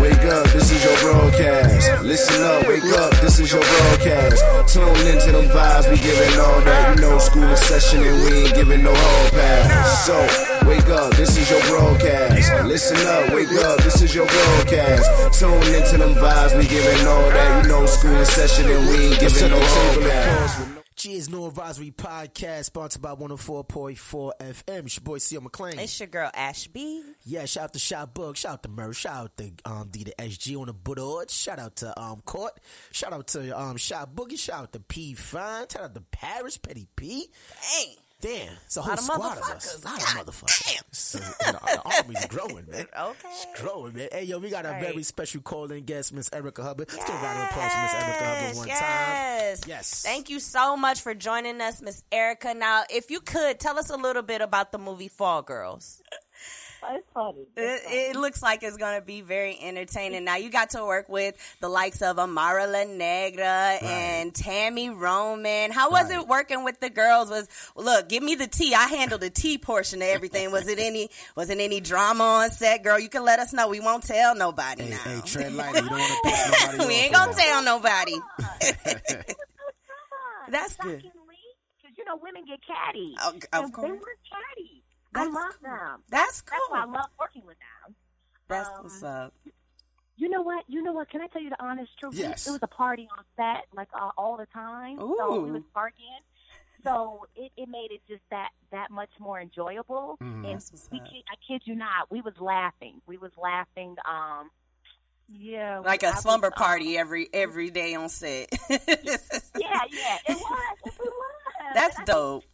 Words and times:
Wake 0.00 0.24
up, 0.24 0.46
this 0.52 0.72
is 0.72 0.82
your 0.84 0.96
broadcast. 1.00 2.02
Listen 2.02 2.42
up, 2.44 2.66
wake 2.66 2.84
up, 2.96 3.12
this 3.20 3.38
is 3.40 3.52
your 3.52 3.60
broadcast. 3.60 4.72
Tune 4.72 4.88
into 5.06 5.32
them 5.32 5.44
vibes, 5.52 5.90
we 5.90 5.98
giving 5.98 6.40
all 6.40 6.60
that. 6.62 6.96
You 6.96 7.02
know, 7.02 7.18
school 7.18 7.42
in 7.42 7.56
session 7.56 8.02
and 8.02 8.24
we 8.24 8.44
ain't 8.44 8.54
giving 8.54 8.82
no 8.82 8.94
hall 8.94 9.30
pass. 9.30 10.06
So, 10.06 10.16
wake 10.66 10.88
up, 10.88 11.12
this 11.16 11.36
is 11.36 11.50
your 11.50 11.60
broadcast. 11.68 12.64
Listen 12.64 12.96
up, 13.06 13.34
wake 13.34 13.52
up, 13.64 13.82
this 13.82 14.00
is 14.00 14.14
your 14.14 14.26
broadcast. 14.26 15.38
Tune 15.38 15.52
into 15.74 15.98
them 15.98 16.14
vibes, 16.14 16.56
we 16.56 16.66
giving 16.66 17.06
all 17.06 17.28
that. 17.28 17.64
You 17.64 17.68
know, 17.68 17.84
school 17.84 18.16
in 18.16 18.24
session 18.24 18.64
and 18.70 18.88
we 18.88 19.08
ain't 19.08 19.20
giving 19.20 19.50
no 19.50 19.60
hall 19.60 20.00
pass. 20.08 20.83
Cheers, 20.96 21.28
No 21.28 21.46
Advisory 21.48 21.90
Podcast, 21.90 22.66
sponsored 22.66 23.02
by 23.02 23.14
104.4 23.14 24.32
FM. 24.40 24.84
It's 24.86 24.96
your 24.96 25.02
boy, 25.02 25.18
C.O. 25.18 25.40
McClain. 25.40 25.78
It's 25.78 25.98
your 25.98 26.06
girl 26.06 26.30
Ashby. 26.32 27.02
Yeah, 27.24 27.46
shout 27.46 27.64
out 27.64 27.72
to 27.72 27.78
Shot 27.80 28.14
Book, 28.14 28.36
shout 28.36 28.52
out 28.52 28.62
to 28.62 28.68
Murray, 28.68 28.94
shout 28.94 29.16
out 29.16 29.36
to 29.38 29.50
um, 29.64 29.88
D 29.90 30.04
to 30.04 30.14
SG 30.18 30.58
on 30.58 30.66
the 30.66 30.72
board, 30.72 31.30
shout 31.30 31.58
out 31.58 31.76
to 31.76 32.00
um, 32.00 32.20
Court, 32.24 32.52
shout 32.92 33.12
out 33.12 33.26
to 33.28 33.58
um, 33.58 33.76
Shot 33.76 34.14
Boogie, 34.14 34.38
shout 34.38 34.60
out 34.62 34.72
to 34.72 34.80
P 34.80 35.14
Fine, 35.14 35.68
shout 35.68 35.82
out 35.82 35.94
to 35.94 36.00
Paris, 36.00 36.58
Petty 36.58 36.86
P. 36.94 37.28
Dang. 37.76 37.94
Damn, 38.24 38.54
it's 38.64 38.78
a 38.78 38.80
whole 38.80 38.88
Lot 38.92 38.98
of 38.98 39.04
squad 39.04 39.36
of 39.36 39.56
us. 39.56 39.82
A 39.84 39.86
lot 39.86 39.98
God 39.98 40.28
of 40.28 40.34
motherfuckers. 40.34 40.82
So, 40.92 41.18
you 41.18 41.52
know, 41.52 41.58
the 41.62 41.82
army's 41.84 42.24
growing, 42.28 42.64
man. 42.70 42.86
Okay. 42.98 43.28
It's 43.28 43.60
growing, 43.60 43.92
man. 43.94 44.08
Hey, 44.12 44.24
yo, 44.24 44.38
we 44.38 44.48
got 44.48 44.64
a 44.64 44.70
Right. 44.70 44.80
very 44.80 45.02
special 45.02 45.42
calling 45.42 45.84
guest, 45.84 46.14
Miss 46.14 46.30
Erica 46.32 46.62
Hubbard. 46.62 46.88
Let's 46.90 47.04
give 47.04 47.14
a 47.14 47.18
round 47.18 47.38
of 47.38 47.44
applause 47.50 47.72
for 47.72 47.82
Miss 47.82 47.94
Erica 47.94 48.24
Hubbard 48.24 48.56
one 48.56 48.66
yes. 48.68 49.60
time. 49.60 49.68
Yes. 49.68 50.02
Thank 50.02 50.30
you 50.30 50.40
so 50.40 50.74
much 50.74 51.02
for 51.02 51.12
joining 51.14 51.60
us, 51.60 51.82
Miss 51.82 52.02
Erica. 52.10 52.54
Now, 52.54 52.84
if 52.88 53.10
you 53.10 53.20
could 53.20 53.60
tell 53.60 53.78
us 53.78 53.90
a 53.90 53.96
little 53.98 54.22
bit 54.22 54.40
about 54.40 54.72
the 54.72 54.78
movie 54.78 55.08
Fall 55.08 55.42
Girls. 55.42 56.00
It's 56.90 57.06
funny. 57.14 57.46
It, 57.56 58.12
it 58.14 58.16
looks 58.16 58.42
like 58.42 58.62
it's 58.62 58.76
going 58.76 58.98
to 59.00 59.04
be 59.04 59.20
very 59.22 59.58
entertaining. 59.60 60.24
Now, 60.24 60.36
you 60.36 60.50
got 60.50 60.70
to 60.70 60.84
work 60.84 61.08
with 61.08 61.34
the 61.60 61.68
likes 61.68 62.02
of 62.02 62.18
Amara 62.18 62.66
La 62.66 62.84
Negra 62.84 63.78
and 63.82 64.32
Tami 64.34 64.94
Roman. 64.94 65.70
How 65.70 65.90
was 65.90 66.10
Right. 66.10 66.20
it 66.20 66.28
working 66.28 66.62
with 66.64 66.80
the 66.80 66.90
girls? 66.90 67.30
Was 67.30 67.48
look, 67.74 68.08
give 68.08 68.22
me 68.22 68.34
the 68.34 68.46
tea. 68.46 68.74
I 68.74 68.86
handled 68.88 69.22
the 69.22 69.30
tea 69.30 69.56
portion 69.58 70.02
of 70.02 70.08
everything. 70.08 70.50
Was 70.52 70.68
it 70.68 70.78
any? 70.78 71.08
Was 71.36 71.48
it 71.50 71.58
any 71.58 71.80
drama 71.80 72.22
on 72.24 72.50
set, 72.50 72.82
girl? 72.84 72.98
You 72.98 73.08
can 73.08 73.24
let 73.24 73.38
us 73.38 73.52
know. 73.52 73.68
We 73.68 73.80
won't 73.80 74.04
tell 74.04 74.34
nobody 74.34 74.82
Hey, 74.84 74.90
now. 74.90 74.96
hey, 74.98 75.20
tread 75.24 75.52
lightly. 75.54 75.80
You 75.82 75.88
don't 75.88 75.98
want 75.98 76.12
to 76.24 76.30
piss 76.30 76.66
nobody 76.72 76.86
we 76.88 76.94
ain't 76.94 77.14
gonna 77.14 77.32
tell 77.34 77.62
nobody. 77.62 78.14
That's 80.50 80.76
good. 80.76 81.02
Shockingly, 81.02 81.40
because 81.82 81.96
you 81.96 82.04
know 82.04 82.18
women 82.22 82.44
get 82.46 82.60
catty. 82.66 83.14
Oh, 83.20 83.30
of 83.30 83.64
and 83.64 83.72
course. 83.72 83.86
they 83.88 83.92
were 83.92 84.18
catty. 84.30 84.83
I 85.14 85.24
love 85.24 85.32
cool. 85.34 85.70
them. 85.70 86.02
That's 86.08 86.42
That's 86.42 86.62
why 86.68 86.80
I 86.82 86.84
love 86.84 87.08
working 87.18 87.42
with 87.46 87.56
them. 87.58 87.94
That's 88.48 88.68
um, 88.68 88.82
what's 88.82 89.02
up. 89.02 89.34
You 90.16 90.28
know 90.28 90.42
what? 90.42 90.64
You 90.68 90.82
know 90.82 90.92
what? 90.92 91.10
Can 91.10 91.20
I 91.20 91.26
tell 91.26 91.42
you 91.42 91.50
the 91.50 91.62
honest 91.62 91.98
truth? 91.98 92.14
Yes. 92.14 92.46
It 92.46 92.52
was 92.52 92.60
a 92.62 92.68
party 92.68 93.08
on 93.16 93.24
set, 93.36 93.66
like 93.74 93.88
uh, 93.94 94.10
all 94.16 94.36
the 94.36 94.46
time. 94.46 95.00
Ooh. 95.00 95.16
So 95.18 95.40
we 95.40 95.50
was 95.50 95.62
partying. 95.74 96.20
So 96.84 97.26
it, 97.34 97.50
it 97.56 97.68
made 97.68 97.88
it 97.90 98.02
just 98.06 98.22
that 98.30 98.50
that 98.70 98.90
much 98.90 99.10
more 99.18 99.40
enjoyable. 99.40 100.18
Mhm. 100.22 100.44
And 100.44 100.60
That's 100.60 100.88
we 100.92 101.00
I 101.00 101.36
kid 101.48 101.62
you 101.64 101.74
not, 101.74 102.10
we 102.10 102.20
was 102.20 102.34
laughing. 102.38 103.00
We 103.06 103.16
was 103.16 103.32
laughing. 103.36 103.96
Um, 104.04 104.50
yeah, 105.28 105.78
Like 105.78 106.04
I 106.04 106.08
a 106.08 106.10
was, 106.12 106.20
slumber 106.20 106.48
um, 106.48 106.52
party 106.52 106.98
every 106.98 107.28
every 107.32 107.70
day 107.70 107.94
on 107.94 108.08
set. 108.10 108.48
Yeah, 108.68 108.78
yeah, 109.58 110.18
it 110.28 110.36
was. 110.36 110.76
It 110.84 110.98
was. 110.98 111.34
That's 111.74 111.96
think, 111.96 112.06
dope. 112.06 112.44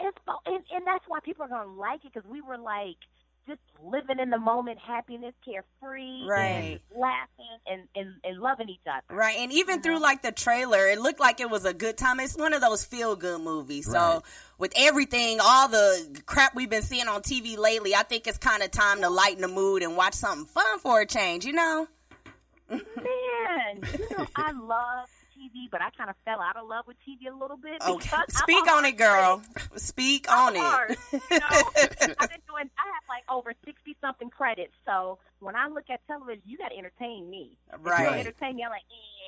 It's 0.00 0.18
it's 0.18 0.38
and, 0.46 0.62
and 0.74 0.86
that's 0.86 1.04
why 1.08 1.20
people 1.20 1.44
are 1.44 1.48
gonna 1.48 1.72
like 1.72 2.04
it 2.04 2.12
because 2.12 2.28
we 2.30 2.40
were 2.40 2.58
like 2.58 2.96
just 3.48 3.60
living 3.82 4.20
in 4.20 4.28
the 4.30 4.38
moment, 4.38 4.78
happiness, 4.78 5.32
carefree, 5.44 6.24
Right. 6.28 6.78
and 6.92 7.00
laughing 7.00 7.58
and, 7.66 7.82
and 7.96 8.14
and 8.22 8.38
loving 8.38 8.68
each 8.68 8.80
other. 8.86 9.16
Right, 9.16 9.36
and 9.38 9.50
even 9.52 9.80
through 9.82 9.98
like 9.98 10.22
the 10.22 10.30
trailer, 10.30 10.86
it 10.86 11.00
looked 11.00 11.18
like 11.20 11.40
it 11.40 11.48
was 11.50 11.64
a 11.64 11.72
good 11.72 11.96
time. 11.96 12.20
It's 12.20 12.36
one 12.36 12.52
of 12.52 12.60
those 12.60 12.84
feel 12.84 13.16
good 13.16 13.40
movies. 13.40 13.86
Right. 13.88 13.94
So 13.94 14.22
with 14.58 14.72
everything, 14.76 15.38
all 15.42 15.68
the 15.68 16.22
crap 16.26 16.54
we've 16.54 16.70
been 16.70 16.82
seeing 16.82 17.08
on 17.08 17.22
TV 17.22 17.56
lately, 17.56 17.94
I 17.94 18.02
think 18.02 18.26
it's 18.26 18.38
kind 18.38 18.62
of 18.62 18.70
time 18.70 19.00
to 19.00 19.08
lighten 19.08 19.40
the 19.40 19.48
mood 19.48 19.82
and 19.82 19.96
watch 19.96 20.14
something 20.14 20.46
fun 20.46 20.78
for 20.78 21.00
a 21.00 21.06
change. 21.06 21.44
You 21.46 21.54
know? 21.54 21.88
Man, 22.68 22.80
you 23.82 24.16
know 24.16 24.26
I 24.36 24.52
love 24.62 25.08
TV, 25.50 25.70
but 25.70 25.82
I 25.82 25.90
kind 25.90 26.10
of 26.10 26.16
fell 26.24 26.40
out 26.40 26.56
of 26.56 26.66
love 26.68 26.86
with 26.86 26.96
TV 27.06 27.30
a 27.32 27.36
little 27.36 27.56
bit. 27.56 27.82
Okay, 27.86 28.10
I'm 28.16 28.24
speak 28.28 28.70
on 28.70 28.84
it, 28.84 28.96
girl. 28.96 29.42
Speak 29.76 30.30
on 30.30 30.54
hard. 30.56 30.92
it. 30.92 30.98
You 31.12 31.38
know, 31.38 31.46
I've 32.18 32.30
been 32.30 32.42
doing. 32.48 32.70
I 32.78 32.86
have 32.94 33.04
like 33.08 33.24
over 33.30 33.52
sixty 33.64 33.96
something 34.00 34.30
credits. 34.30 34.74
So 34.86 35.18
when 35.40 35.56
I 35.56 35.68
look 35.68 35.90
at 35.90 36.06
television, 36.06 36.42
you 36.46 36.58
got 36.58 36.68
to 36.68 36.78
entertain 36.78 37.28
me. 37.30 37.56
Right. 37.78 38.18
entertain 38.20 38.56
me. 38.56 38.64
I'm 38.64 38.70
like, 38.70 38.82
eh, 38.90 39.19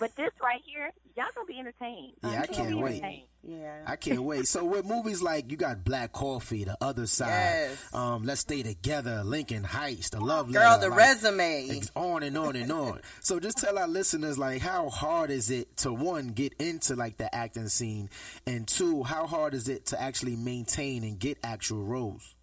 But 0.00 0.16
this 0.16 0.30
right 0.42 0.60
here, 0.66 0.90
y'all 1.16 1.26
gonna 1.34 1.46
be 1.46 1.58
entertained. 1.58 2.14
Yeah, 2.22 2.30
I 2.30 2.34
Y'all 2.34 2.46
can't 2.46 2.78
wait. 2.80 3.26
Yeah. 3.44 3.82
I 3.86 3.96
can't 3.96 4.22
wait. 4.22 4.46
So 4.46 4.64
with 4.64 4.84
movies 4.86 5.20
like 5.20 5.50
you 5.50 5.56
got 5.56 5.84
Black 5.84 6.12
Coffee, 6.12 6.62
The 6.64 6.76
Other 6.80 7.06
Side, 7.06 7.28
Yes. 7.28 7.94
um, 7.94 8.24
Let's 8.24 8.42
Stay 8.42 8.62
Together, 8.62 9.22
Lincoln 9.24 9.64
Heights, 9.64 10.10
The 10.10 10.20
Love 10.20 10.52
Girl, 10.52 10.62
Letter, 10.62 10.82
the 10.82 10.88
like, 10.90 10.98
resume. 10.98 11.66
it's 11.66 11.90
on 11.96 12.22
and 12.22 12.38
on 12.38 12.54
and 12.56 12.70
on. 12.70 13.00
so 13.20 13.40
just 13.40 13.58
tell 13.58 13.78
our 13.78 13.88
listeners 13.88 14.38
like 14.38 14.62
how 14.62 14.88
hard 14.88 15.30
is 15.30 15.50
it 15.50 15.76
to 15.78 15.92
one 15.92 16.28
get 16.28 16.52
into 16.60 16.94
like 16.94 17.16
the 17.16 17.32
acting 17.34 17.68
scene, 17.68 18.08
and 18.46 18.66
two, 18.68 19.02
how 19.02 19.26
hard 19.26 19.54
is 19.54 19.68
it 19.68 19.86
to 19.86 20.00
actually 20.00 20.36
maintain 20.36 21.02
and 21.02 21.18
get 21.18 21.38
actual 21.42 21.82
roles? 21.84 22.34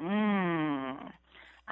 Mm. 0.00 1.12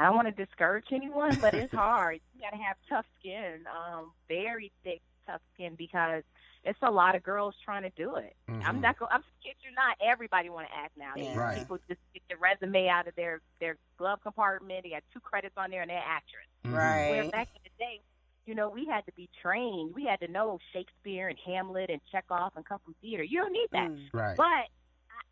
I 0.00 0.04
don't 0.04 0.16
want 0.16 0.34
to 0.34 0.44
discourage 0.46 0.86
anyone, 0.92 1.36
but 1.40 1.52
it's 1.52 1.72
hard. 1.86 2.20
You 2.34 2.40
got 2.40 2.56
to 2.56 2.62
have 2.62 2.76
tough 2.88 3.04
skin, 3.18 3.64
um, 3.68 4.12
very 4.28 4.72
thick, 4.82 5.02
tough 5.26 5.42
skin, 5.54 5.74
because 5.76 6.22
it's 6.64 6.78
a 6.82 6.90
lot 6.90 7.14
of 7.14 7.22
girls 7.22 7.54
trying 7.64 7.82
to 7.82 7.90
do 7.90 8.16
it. 8.16 8.34
I'm 8.48 8.80
not 8.80 8.98
going. 8.98 9.10
I'm 9.12 9.22
kid 9.44 9.54
you 9.62 9.70
not. 9.74 9.96
Everybody 10.02 10.48
want 10.48 10.68
to 10.68 10.74
act 10.74 10.96
now. 10.96 11.12
Yeah. 11.16 11.36
Right. 11.38 11.58
People 11.58 11.78
just 11.88 12.00
get 12.14 12.22
their 12.28 12.38
resume 12.38 12.88
out 12.88 13.08
of 13.08 13.14
their 13.14 13.40
their 13.60 13.76
glove 13.98 14.20
compartment. 14.22 14.84
They 14.84 14.90
got 14.90 15.02
two 15.12 15.20
credits 15.20 15.54
on 15.58 15.70
there, 15.70 15.82
and 15.82 15.90
they're 15.90 15.98
actress. 15.98 16.46
Where 16.62 17.22
Right. 17.22 17.32
back 17.32 17.48
in 17.54 17.60
the 17.64 17.70
day, 17.84 18.00
you 18.46 18.54
know, 18.54 18.68
we 18.70 18.86
had 18.86 19.04
to 19.06 19.12
be 19.12 19.28
trained. 19.42 19.94
We 19.94 20.04
had 20.04 20.20
to 20.20 20.28
know 20.28 20.58
Shakespeare 20.72 21.28
and 21.28 21.38
Hamlet 21.46 21.90
and 21.90 22.00
Chekhov 22.10 22.52
and 22.56 22.64
come 22.64 22.78
from 22.84 22.94
theater. 23.02 23.22
You 23.22 23.40
don't 23.40 23.52
need 23.52 23.68
that. 23.72 23.90
Mm. 23.90 24.08
Right. 24.14 24.36
But 24.36 24.44
I, 24.44 24.66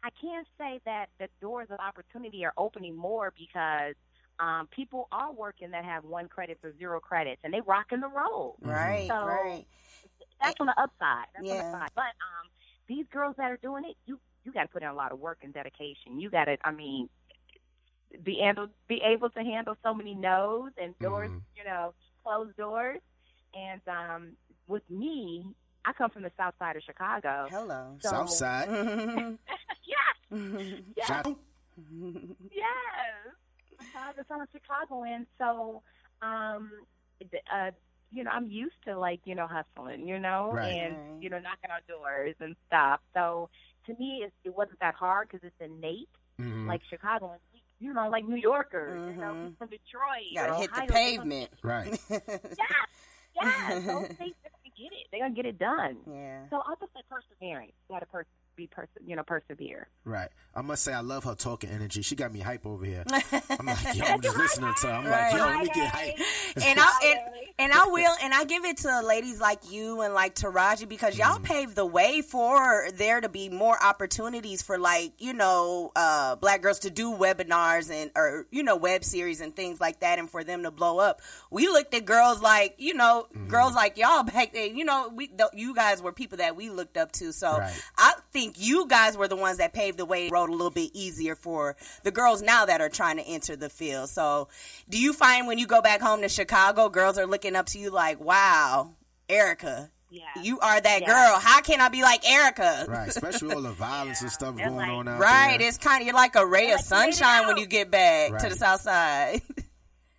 I 0.05 0.11
can 0.21 0.45
say 0.59 0.81
that 0.84 1.09
the 1.19 1.28
doors 1.41 1.69
of 1.71 1.78
opportunity 1.81 2.45
are 2.45 2.53
opening 2.57 2.95
more 2.97 3.33
because 3.37 3.95
um, 4.41 4.69
people 4.69 5.09
are 5.12 5.32
working 5.32 5.71
that 5.72 5.84
have 5.84 6.04
one 6.04 6.28
credit 6.28 6.59
or 6.65 6.72
zero 6.78 7.00
credits, 7.00 7.41
and 7.44 7.53
they 7.53 7.60
rocking 7.60 8.00
the 8.00 8.09
role. 8.09 8.56
Right. 8.60 9.09
So- 9.09 9.26
Right. 9.26 9.66
That's 10.41 10.54
on 10.60 10.66
the 10.66 10.81
upside. 10.81 11.26
That's 11.34 11.41
on 11.50 11.56
Yeah. 11.56 11.62
the 11.65 11.72
side. 11.72 11.91
But 11.97 12.03
um, 12.04 12.48
these 12.87 13.06
girls 13.12 13.34
that 13.38 13.50
are 13.50 13.56
doing 13.56 13.84
it, 13.84 13.97
you 14.06 14.21
you 14.44 14.53
got 14.53 14.62
to 14.62 14.69
put 14.69 14.82
in 14.82 14.88
a 14.88 14.94
lot 14.94 15.10
of 15.12 15.19
work 15.19 15.38
and 15.43 15.53
dedication. 15.53 16.21
You 16.21 16.31
got 16.31 16.44
to, 16.44 16.56
I 16.65 16.71
mean, 16.71 17.09
be 18.22 18.41
able 18.41 18.69
be 18.87 19.03
able 19.04 19.31
to 19.31 19.41
handle 19.41 19.77
so 19.82 19.93
many 19.93 20.15
no's 20.15 20.71
and 20.81 20.97
doors, 21.00 21.28
Mhm. 21.31 21.43
you 21.56 21.65
know, 21.65 21.93
closed 22.22 22.56
doors. 22.56 23.00
And 23.54 23.81
um, 23.88 24.37
with 24.69 24.88
me, 24.88 25.44
I 25.84 25.93
come 25.93 26.10
from 26.10 26.22
the 26.22 26.31
south 26.37 26.54
side 26.59 26.77
of 26.77 26.82
Chicago. 26.84 27.48
Hello. 27.50 27.97
So- 28.00 28.09
South 28.10 28.31
Side. 28.31 28.69
yes, 29.84 30.31
yes, 30.97 31.27
yes. 32.53 32.66
Chicago, 33.98 34.25
I'm 34.31 34.41
a 34.41 34.47
Chicagoan, 34.53 35.26
so 35.38 35.82
um, 36.22 36.70
uh, 37.53 37.70
you 38.10 38.25
know, 38.25 38.31
I'm 38.32 38.47
used 38.48 38.75
to 38.86 38.98
like 38.98 39.20
you 39.25 39.34
know 39.34 39.47
hustling, 39.47 40.06
you 40.06 40.19
know, 40.19 40.50
Right. 40.53 40.72
and 40.72 41.22
you 41.22 41.31
know 41.31 41.38
knocking 41.38 41.70
on 41.70 41.81
doors 41.88 42.34
and 42.41 42.56
stuff. 42.66 43.00
So 43.14 43.48
to 43.86 43.94
me, 43.98 44.22
it, 44.25 44.32
it 44.44 44.56
wasn't 44.56 44.80
that 44.80 44.95
hard 44.95 45.28
because 45.28 45.47
it's 45.47 45.60
innate. 45.60 46.09
Mhm. 46.41 46.66
Like 46.68 46.83
Chicagoans, 46.89 47.41
you 47.80 47.92
know, 47.92 48.09
like 48.09 48.24
New 48.24 48.36
Yorkers, 48.36 49.15
you 49.15 49.21
know, 49.21 49.33
Mhm. 49.34 49.59
from 49.59 49.68
Detroit, 49.68 50.34
Gotta 50.34 50.53
or 50.53 50.56
hit 50.56 50.71
the 50.74 50.92
pavement. 50.92 51.51
right. 51.62 51.98
Yes, 52.09 52.22
yes, 53.34 53.84
those 53.86 54.04
states 54.16 54.36
they're 54.42 54.53
gonna 54.53 54.74
get 54.77 54.92
it. 54.92 55.06
They're 55.10 55.21
gonna 55.21 55.34
get 55.34 55.47
it 55.47 55.59
done. 55.59 55.98
Yeah. 56.06 56.48
So 56.51 56.62
I 56.65 56.74
just 56.80 56.92
say 56.94 57.01
perseverance. 57.10 57.72
You 57.89 57.94
gotta 57.97 58.06
pers- 58.06 58.27
be 58.59 58.66
pers- 58.66 58.89
you 59.07 59.15
know, 59.16 59.22
persevere. 59.22 59.89
Right. 60.05 60.28
I 60.55 60.60
must 60.63 60.83
say, 60.83 60.93
I 60.93 61.01
love 61.01 61.22
her 61.25 61.34
talking 61.37 61.71
energy. 61.71 62.03
She 62.03 62.16
got 62.16 62.33
me 62.33 62.41
hype 62.41 62.66
over 62.66 62.84
here. 62.84 63.05
I'm 63.33 63.66
like, 63.66 63.95
yo, 63.95 64.05
I'm 64.05 64.21
just 64.21 64.37
listening 64.37 64.75
to 64.81 64.87
her. 64.89 64.93
I'm 64.93 65.05
like, 65.09 65.33
yo, 65.33 65.39
let 65.47 65.59
me 65.60 65.66
get 65.72 65.89
hype. 65.89 66.16
and 66.66 66.81
I 66.81 66.91
and, 67.05 67.21
and 67.60 67.72
I 67.72 67.87
will 67.87 68.13
and 68.22 68.34
I 68.34 68.45
give 68.45 68.65
it 68.65 68.78
to 68.78 69.03
ladies 69.03 69.41
like 69.41 69.71
you 69.71 70.01
and 70.03 70.13
like 70.15 70.34
Taraji 70.34 70.89
because 70.89 71.15
Mm-hmm. 71.15 71.31
y'all 71.31 71.39
paved 71.41 71.77
the 71.77 71.87
way 71.87 72.21
for 72.22 72.89
there 72.95 73.21
to 73.21 73.28
be 73.28 73.49
more 73.49 73.81
opportunities 73.83 74.61
for 74.63 74.78
like 74.78 75.13
you 75.19 75.33
know 75.33 75.93
uh, 75.97 76.34
black 76.37 76.61
girls 76.61 76.81
to 76.81 76.91
do 76.91 77.13
webinars 77.15 77.91
and 77.91 78.11
or 78.16 78.47
you 78.51 78.63
know 78.65 78.77
web 78.77 79.04
series 79.04 79.41
and 79.41 79.54
things 79.54 79.81
like 79.81 80.01
that 80.01 80.19
and 80.19 80.28
for 80.28 80.43
them 80.45 80.65
to 80.65 80.71
blow 80.72 80.99
up. 80.99 81.21
We 81.51 81.69
looked 81.69 81.95
at 81.95 82.04
girls 82.04 82.41
like 82.43 82.75
you 82.78 82.95
know 82.95 83.27
Mm-hmm. 83.28 83.49
girls 83.49 83.75
like 83.75 83.97
y'all 83.97 84.22
back 84.25 84.53
then. 84.53 84.77
You 84.77 84.84
know 84.84 85.11
we 85.15 85.28
th- 85.28 85.51
you 85.54 85.75
guys 85.75 86.03
were 86.03 86.13
people 86.13 86.39
that 86.39 86.57
we 86.57 86.69
looked 86.71 86.97
up 86.97 87.13
to. 87.13 87.33
So 87.33 87.59
Right. 87.59 87.83
I 87.97 88.15
think 88.39 88.57
you 88.59 88.87
guys 88.87 89.17
were 89.17 89.29
the 89.29 89.37
ones 89.37 89.59
that 89.59 89.73
paved 89.73 89.99
the 89.99 90.05
way, 90.05 90.29
road 90.29 90.49
a 90.49 90.53
little 90.53 90.71
bit 90.71 90.91
easier 90.95 91.35
for 91.35 91.77
the 92.05 92.11
girls 92.11 92.41
now 92.43 92.65
that 92.67 92.81
are 92.81 92.89
trying 92.89 93.17
to 93.17 93.23
enter 93.25 93.57
the 93.57 93.69
field. 93.69 94.09
So, 94.11 94.49
do 94.89 94.99
you 94.99 95.13
find 95.13 95.47
when 95.47 95.59
you 95.59 95.67
go 95.67 95.83
back 95.83 96.01
home 96.01 96.21
to 96.23 96.29
Chicago, 96.29 96.89
girls 96.89 97.19
are 97.19 97.27
looking 97.27 97.57
up 97.57 97.67
to 97.67 97.79
you 97.79 97.91
like, 97.91 98.21
"Wow, 98.21 98.95
Erica, 99.29 99.91
Yeah. 100.11 100.23
you 100.43 100.59
are 100.61 100.81
that 100.81 101.01
Yeah. 101.03 101.07
girl. 101.07 101.39
How 101.41 101.61
can 101.61 101.81
I 101.81 101.89
be 101.89 102.03
like 102.03 102.29
Erica?" 102.29 102.87
Right, 102.89 103.09
especially 103.09 103.55
all 103.55 103.63
the 103.63 103.73
violence 103.73 104.23
and 104.23 104.31
stuff 104.31 104.55
They're 104.57 104.67
going 104.69 104.77
like- 104.79 104.89
on 104.89 105.09
out 105.09 105.19
Right, 105.21 105.31
there. 105.31 105.49
Right, 105.59 105.61
it's 105.61 105.79
kind 105.79 106.01
of 106.01 106.07
you're 106.07 106.15
like 106.15 106.37
a 106.37 106.47
ray 106.47 106.67
of 106.71 106.77
Like, 106.79 106.85
sunshine 106.85 107.47
when 107.49 107.57
you 107.57 107.67
get 107.67 107.91
back 107.91 108.39
to 108.39 108.49
the 108.49 108.55
south 108.57 108.83
side. 108.83 109.43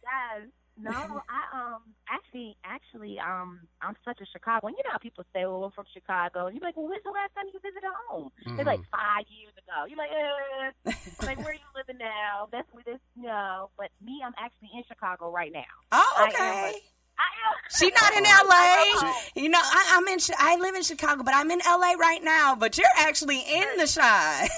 Yes. 0.03 0.47
No, 0.77 0.91
I 1.29 1.57
um 1.59 1.81
actually 2.09 2.57
actually 2.63 3.19
um 3.19 3.61
I'm 3.81 3.95
such 4.03 4.19
a 4.21 4.25
Chicago. 4.25 4.67
And 4.67 4.75
you 4.77 4.83
know 4.83 4.91
how 4.91 4.97
people 4.97 5.23
say, 5.33 5.45
"Well, 5.45 5.63
I'm 5.63 5.71
from 5.71 5.85
Chicago," 5.93 6.47
and 6.47 6.55
you're 6.55 6.63
like, 6.65 6.75
"Well, 6.75 6.87
when's 6.87 7.03
the 7.03 7.11
last 7.11 7.33
time 7.35 7.45
you 7.53 7.59
visited 7.59 7.87
home?" 8.09 8.31
It's 8.45 8.65
like 8.65 8.81
five 8.91 9.25
years 9.29 9.53
ago. 9.57 9.85
You're 9.87 9.97
like, 9.97 10.11
uh, 10.11 11.25
like 11.25 11.37
where 11.39 11.51
are 11.51 11.53
you 11.53 11.69
living 11.75 11.97
now? 11.99 12.49
That's 12.51 12.67
where 12.73 12.83
this 12.83 12.99
no. 13.15 13.69
But 13.77 13.89
me, 14.03 14.21
I'm 14.25 14.33
actually 14.37 14.69
in 14.75 14.83
Chicago 14.87 15.31
right 15.31 15.51
now. 15.53 15.71
oh, 15.91 16.13
I 16.17 16.23
am 16.23 16.29
okay. 16.29 16.81
I 17.19 17.29
am. 17.45 17.55
She 17.77 17.91
not 17.91 18.13
in 18.15 18.23
LA. 18.23 19.11
You 19.35 19.49
know, 19.49 19.59
I, 19.61 19.97
I'm 19.97 20.07
in. 20.07 20.19
I 20.37 20.57
live 20.57 20.75
in 20.75 20.83
Chicago, 20.83 21.23
but 21.23 21.33
I'm 21.35 21.51
in 21.51 21.59
LA 21.59 21.93
right 21.99 22.23
now. 22.23 22.55
But 22.55 22.77
you're 22.77 22.87
actually 22.97 23.41
in 23.41 23.67
the 23.77 23.87
shy. 23.87 24.49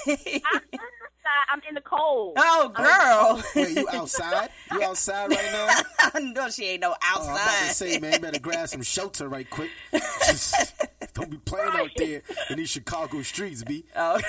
I'm 1.50 1.60
in 1.60 1.62
the. 1.62 1.62
I'm 1.62 1.68
in 1.68 1.74
the 1.74 1.80
cold. 1.80 2.34
oh, 2.38 2.68
girl. 2.68 3.42
Wait, 3.54 3.76
you 3.76 3.88
outside? 3.92 4.50
You 4.70 4.82
outside 4.88 5.30
right 5.30 6.12
now? 6.14 6.20
no, 6.20 6.50
she 6.50 6.64
ain't 6.66 6.80
no 6.80 6.92
Oh, 6.92 6.96
I'm 7.02 7.22
about 7.22 7.36
to 7.36 7.40
outside. 7.42 7.72
say, 7.72 7.98
man, 7.98 8.20
better 8.20 8.38
grab 8.40 8.68
some 8.68 8.82
shelter 8.82 9.28
right 9.28 9.48
quick. 9.48 9.70
Don't 11.14 11.30
be 11.30 11.36
playing 11.38 11.72
out 11.72 11.90
there 11.96 12.22
in 12.50 12.56
these 12.56 12.70
Chicago 12.70 13.22
streets, 13.22 13.62
B. 13.64 13.84
oh, 13.96 14.20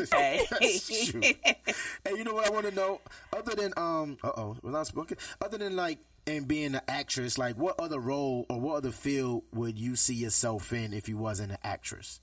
okay. 0.00 0.44
Shoot. 0.80 1.24
Hey, 1.24 2.16
you 2.16 2.24
know 2.24 2.34
what 2.34 2.46
I 2.46 2.50
want 2.50 2.66
to 2.66 2.74
know? 2.74 3.00
Other 3.32 3.54
than 3.54 3.72
um, 3.76 4.18
uh 4.22 4.32
oh, 4.36 4.56
was 4.62 4.74
I 4.74 4.82
spoken? 4.82 5.16
Other 5.40 5.58
than 5.58 5.76
like 5.76 5.98
and 6.26 6.46
being 6.48 6.74
an 6.74 6.80
actress, 6.88 7.38
like 7.38 7.56
what 7.56 7.78
other 7.78 7.98
role 8.00 8.46
or 8.50 8.60
what 8.60 8.76
other 8.76 8.90
field 8.90 9.44
would 9.52 9.78
you 9.78 9.96
see 9.96 10.14
yourself 10.14 10.72
in 10.72 10.92
if 10.92 11.08
you 11.08 11.16
wasn't 11.16 11.52
an 11.52 11.58
actress? 11.62 12.20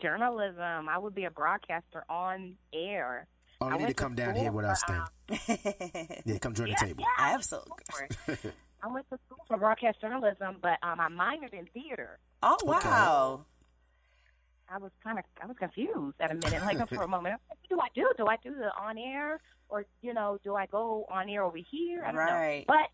Journalism. 0.00 0.88
I 0.88 0.98
would 0.98 1.14
be 1.14 1.24
a 1.24 1.30
broadcaster 1.30 2.04
on 2.08 2.54
air. 2.72 3.26
Oh, 3.60 3.66
I 3.66 3.70
you 3.70 3.74
need 3.74 3.78
to 3.78 3.84
went 3.84 3.96
to 3.96 4.02
come 4.02 4.14
down 4.14 4.34
here 4.34 4.52
with 4.52 4.64
us 4.64 4.82
then. 4.88 5.00
um, 5.00 5.06
Yeah, 6.24 6.38
come 6.38 6.54
join 6.54 6.68
Yeah, 6.68 6.74
the 6.80 6.86
table. 6.86 7.00
yeah, 7.02 7.06
I 7.24 7.30
went 7.32 7.42
to 7.42 7.56
Absolutely. 7.56 7.72
school 7.84 8.36
for. 8.42 8.52
I 8.82 8.86
went 8.92 9.08
to 9.10 9.18
school 9.26 9.44
for 9.48 9.56
broadcast 9.56 10.00
journalism, 10.00 10.56
but 10.62 10.78
um, 10.82 11.00
I 11.00 11.08
minored 11.08 11.52
in 11.54 11.66
theater. 11.72 12.18
Oh 12.42 12.56
wow. 12.64 13.44
I 14.68 14.78
was 14.78 14.90
kind 15.02 15.18
of 15.18 15.24
I 15.42 15.46
was 15.46 15.56
confused 15.58 16.16
at 16.20 16.30
a 16.30 16.34
minute, 16.34 16.62
like 16.62 16.88
for 16.88 17.02
a 17.02 17.08
moment. 17.08 17.36
What 17.48 17.58
do 17.68 17.78
I 17.80 17.88
do? 17.94 18.10
Do 18.16 18.26
I 18.26 18.36
do 18.42 18.54
the 18.54 18.70
on 18.82 18.96
air, 18.98 19.38
or 19.68 19.84
you 20.02 20.14
know, 20.14 20.38
do 20.42 20.54
I 20.56 20.66
go 20.66 21.06
on 21.10 21.28
air 21.28 21.42
over 21.44 21.58
here? 21.70 22.02
I 22.02 22.08
don't 22.08 22.16
Right. 22.16 22.66
know. 22.66 22.74
But 22.74 22.88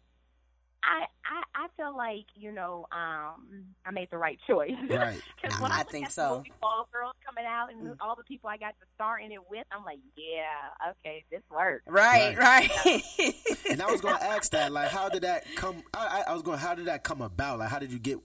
I, 0.83 1.05
I 1.25 1.65
I 1.65 1.67
feel 1.77 1.95
like 1.97 2.25
you 2.35 2.53
know 2.53 2.87
um 2.93 3.65
I 3.85 3.91
made 3.93 4.09
the 4.11 4.17
right 4.19 4.39
choice. 4.47 4.71
Right. 4.91 5.21
'Cause 5.43 5.61
when 5.61 5.73
I 5.73 5.81
I, 5.81 5.83
think 5.85 6.07
at 6.07 6.13
so. 6.13 6.29
The 6.29 6.37
movie 6.39 6.53
Fall 6.61 6.89
Girls 6.93 7.15
coming 7.25 7.45
out 7.47 7.73
and 7.73 7.97
all 8.01 8.17
the 8.17 8.25
people 8.25 8.49
I 8.51 8.57
got 8.57 8.71
to 8.81 8.87
star 8.95 9.19
in 9.19 9.31
it 9.33 9.41
with, 9.51 9.67
I'm 9.73 9.85
like, 9.85 9.99
yeah, 10.17 10.91
okay, 10.93 11.25
this 11.31 11.43
works. 11.51 11.85
Right, 11.87 12.37
right. 12.39 12.71
And 13.71 13.81
I 13.83 13.91
was 13.91 14.01
going 14.01 14.17
to 14.17 14.25
ask 14.25 14.51
that, 14.53 14.73
like, 14.73 14.89
how 14.91 15.09
did 15.09 15.23
that 15.23 15.45
come? 15.55 15.83
I, 15.95 16.25
I, 16.27 16.31
I 16.31 16.33
was 16.35 16.43
going, 16.43 16.59
how 16.59 16.75
did 16.75 16.87
that 16.87 17.05
come 17.05 17.21
about? 17.23 17.59
Like, 17.61 17.69
how 17.69 17.79
did 17.79 17.93
you 17.93 17.99
get 18.01 18.19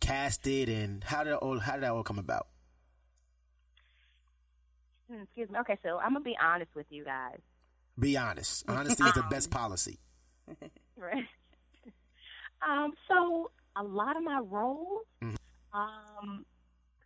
casted, 0.00 0.68
and 0.68 1.02
how 1.02 1.24
did 1.24 1.32
all, 1.34 1.58
how 1.58 1.72
did 1.72 1.82
that 1.82 1.90
all 1.92 2.02
come 2.04 2.18
about? 2.18 2.46
Hmm, 5.10 5.22
Excuse 5.22 5.50
me. 5.50 5.58
Okay, 5.60 5.78
so 5.82 5.98
I'm 5.98 6.12
gonna 6.12 6.24
be 6.24 6.36
honest 6.42 6.70
with 6.74 6.86
you 6.90 7.04
guys. 7.04 7.38
Be 7.98 8.16
honest. 8.16 8.64
Honesty 8.68 9.02
is 9.04 9.12
the 9.14 9.24
best 9.30 9.50
policy. 9.50 9.98
Right. 10.96 11.24
Um, 12.66 12.92
so 13.08 13.50
a 13.76 13.82
lot 13.82 14.16
of 14.16 14.22
my 14.22 14.38
roles, 14.40 15.02
Mhm. 15.22 15.36
um, 15.72 16.46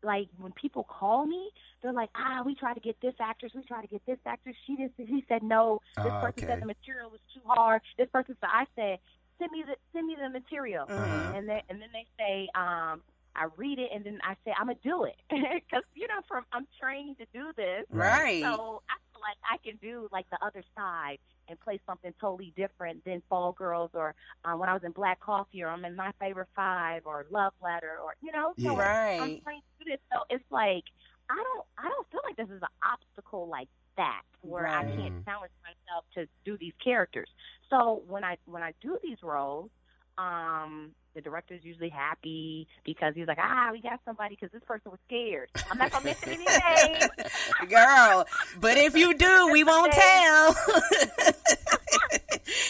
like 0.03 0.29
when 0.39 0.53
people 0.53 0.85
call 0.85 1.27
me, 1.27 1.51
they're 1.83 1.93
like, 1.93 2.11
ah, 2.15 2.43
we 2.45 2.55
try 2.55 2.75
to 2.75 2.81
get 2.81 3.01
this 3.01 3.15
actress, 3.21 3.55
we 3.55 3.63
try 3.65 3.81
to 3.81 3.87
get 3.89 4.05
this 4.07 4.19
actress. 4.27 4.57
She 4.67 4.77
just 4.77 4.95
he 4.97 5.25
said 5.29 5.43
no. 5.43 5.81
This 6.03 6.13
Ah, 6.13 6.21
person 6.21 6.43
okay. 6.43 6.47
said 6.53 6.61
the 6.61 6.67
material 6.67 7.11
was 7.11 7.21
too 7.33 7.41
hard. 7.47 7.83
This 7.99 8.09
person 8.11 8.37
said 8.41 8.51
I 8.53 8.67
said 8.77 8.99
send 9.39 9.53
me 9.53 9.63
the 9.67 9.77
send 9.93 10.07
me 10.07 10.17
the 10.21 10.29
material, 10.29 10.85
Uh-huh. 10.89 11.33
and 11.35 11.49
then 11.49 11.63
and 11.69 11.81
then 11.81 11.91
they 11.93 12.07
say 12.19 12.49
um. 12.55 13.03
I 13.39 13.49
read 13.59 13.79
it 13.79 13.91
and 13.93 14.03
then 14.03 14.19
I 14.25 14.35
say 14.47 14.55
I'm 14.59 14.67
gonna 14.69 14.79
do 14.83 15.05
it 15.05 15.17
because 15.29 15.85
you 15.93 16.09
know 16.09 16.23
from 16.27 16.47
I'm 16.53 16.67
trained 16.81 17.19
to 17.19 17.27
do 17.35 17.53
this. 17.55 17.85
right. 17.91 18.43
So 18.43 18.81
I 18.89 18.97
feel 19.06 19.06
like 19.27 19.39
I 19.51 19.57
can 19.69 19.79
do 19.83 20.09
like 20.13 20.27
the 20.31 20.39
other 20.45 20.63
side 20.77 21.19
and 21.49 21.59
play 21.61 21.81
something 21.87 22.13
totally 22.21 22.53
different 22.57 23.05
than 23.05 23.23
Fall 23.29 23.53
Girls 23.53 23.91
or 23.95 24.15
uh, 24.45 24.57
when 24.57 24.69
I 24.69 24.73
was 24.73 24.83
in 24.85 24.93
Black 24.93 25.21
Coffee 25.21 25.63
or 25.63 25.69
I'm 25.69 25.85
in 25.85 25.95
My 25.95 26.13
Favorite 26.21 26.49
Five 26.55 27.03
or 27.07 27.27
Love 27.31 27.53
Letter 27.63 27.99
or 28.03 28.15
you 28.23 28.33
know. 28.33 28.53
So 28.57 28.73
Yeah. 28.73 28.79
Right. 28.79 29.21
I'm 29.21 29.41
trained 29.45 29.63
to 29.79 29.85
this. 29.85 30.01
So 30.13 30.21
it's 30.31 30.45
like 30.51 30.85
I 31.31 31.37
don't 31.37 31.65
I 31.79 31.89
don't 31.89 32.07
feel 32.11 32.21
like 32.25 32.37
this 32.37 32.55
is 32.55 32.63
an 32.63 32.69
obstacle 32.85 33.49
like 33.49 33.69
that 33.97 34.23
where 34.43 34.67
I 34.67 34.83
can't 34.95 35.13
challenge 35.25 35.53
myself 35.65 36.05
to 36.15 36.27
do 36.45 36.57
these 36.59 36.75
characters. 36.83 37.29
So 37.71 38.03
when 38.07 38.25
I 38.25 38.37
when 38.47 38.63
I 38.63 38.73
do 38.83 38.99
these 39.03 39.19
roles, 39.23 39.71
um, 40.19 40.93
the 41.17 41.21
director's 41.23 41.65
usually 41.65 41.89
happy 41.89 42.69
because 42.85 43.15
he's 43.17 43.27
like, 43.27 43.39
ah, 43.41 43.71
we 43.73 43.81
got 43.81 43.99
somebody 44.05 44.37
because 44.37 44.53
this 44.53 44.63
person 44.65 44.91
was 44.93 45.01
scared. 45.09 45.49
I'm 45.71 45.79
not 45.79 45.91
gonna 45.91 46.05
mention 46.05 46.29
any 46.29 46.45
names. 46.45 47.11
Girl, 47.69 48.25
but 48.61 48.77
if 48.77 48.95
you 48.95 49.15
do, 49.15 49.49
we 49.51 49.65
won't 49.65 49.93
tell. 49.93 50.55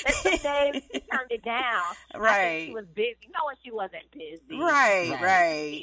That's 0.05 0.23
the 0.23 0.39
day 0.43 0.83
she 0.93 1.01
turned 1.01 1.31
it 1.31 1.45
down. 1.45 1.83
I 1.83 2.13
think 2.13 2.25
Right. 2.25 2.65
she 2.69 2.73
was 2.73 2.87
busy, 2.95 3.17
knowing 3.37 3.57
she 3.65 3.71
wasn't 3.73 4.11
busy. 4.13 4.41
right, 4.59 5.11
Right. 5.11 5.23
right. 5.23 5.83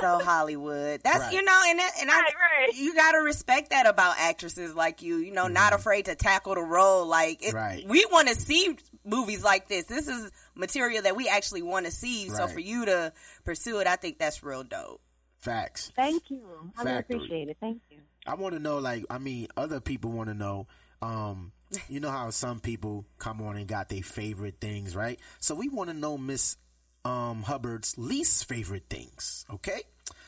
So 0.00 0.20
Hollywood. 0.24 1.00
That's 1.02 1.18
Right. 1.18 1.32
you 1.32 1.42
know, 1.42 1.60
and 1.66 1.78
that, 1.80 1.90
and 2.00 2.10
I 2.10 2.14
Right, 2.20 2.34
right. 2.34 2.74
you 2.74 2.94
gotta 2.94 3.18
respect 3.20 3.70
that 3.70 3.86
about 3.86 4.14
actresses 4.18 4.74
like 4.74 5.02
you. 5.02 5.16
You 5.16 5.32
know, 5.32 5.48
not 5.48 5.72
afraid 5.72 6.04
to 6.06 6.14
tackle 6.14 6.54
the 6.54 6.60
role. 6.62 7.06
Like 7.06 7.42
it, 7.44 7.52
Right. 7.54 7.84
we 7.86 8.06
want 8.10 8.28
to 8.28 8.34
see 8.36 8.78
movies 9.08 9.42
like 9.42 9.68
this. 9.68 9.86
This 9.86 10.08
is 10.08 10.30
material 10.54 11.02
that 11.02 11.16
we 11.16 11.28
actually 11.28 11.62
want 11.62 11.86
to 11.86 11.92
see. 11.92 12.28
So 12.28 12.46
for 12.46 12.60
you 12.60 12.86
to 12.86 13.12
pursue 13.44 13.80
it, 13.80 13.86
I 13.86 13.96
think 13.96 14.18
that's 14.18 14.42
real 14.42 14.62
dope. 14.62 15.00
Facts. 15.38 15.92
Thank 15.94 16.30
you. 16.30 16.72
I 16.76 16.82
really 16.82 16.96
Factory. 16.96 17.16
appreciate 17.16 17.48
it. 17.48 17.56
Thank 17.60 17.82
you. 17.90 17.98
I 18.26 18.34
want 18.34 18.54
to 18.54 18.58
know, 18.58 18.78
like, 18.78 19.04
I 19.08 19.18
mean, 19.18 19.48
other 19.56 19.80
people 19.80 20.10
want 20.10 20.28
to 20.28 20.34
know. 20.34 20.66
Um, 21.00 21.52
you 21.88 22.00
know 22.00 22.10
how 22.10 22.30
some 22.30 22.60
people 22.60 23.04
come 23.18 23.40
on 23.40 23.56
and 23.56 23.66
got 23.66 23.88
their 23.88 24.02
favorite 24.02 24.56
things, 24.60 24.96
right? 24.96 25.18
So 25.38 25.54
we 25.54 25.68
want 25.68 25.90
to 25.90 25.94
know 25.94 26.18
Miss 26.18 26.56
um, 27.04 27.42
Hubbard's 27.42 27.96
least 27.96 28.48
favorite 28.48 28.84
things. 28.90 29.44
Okay, 29.52 29.82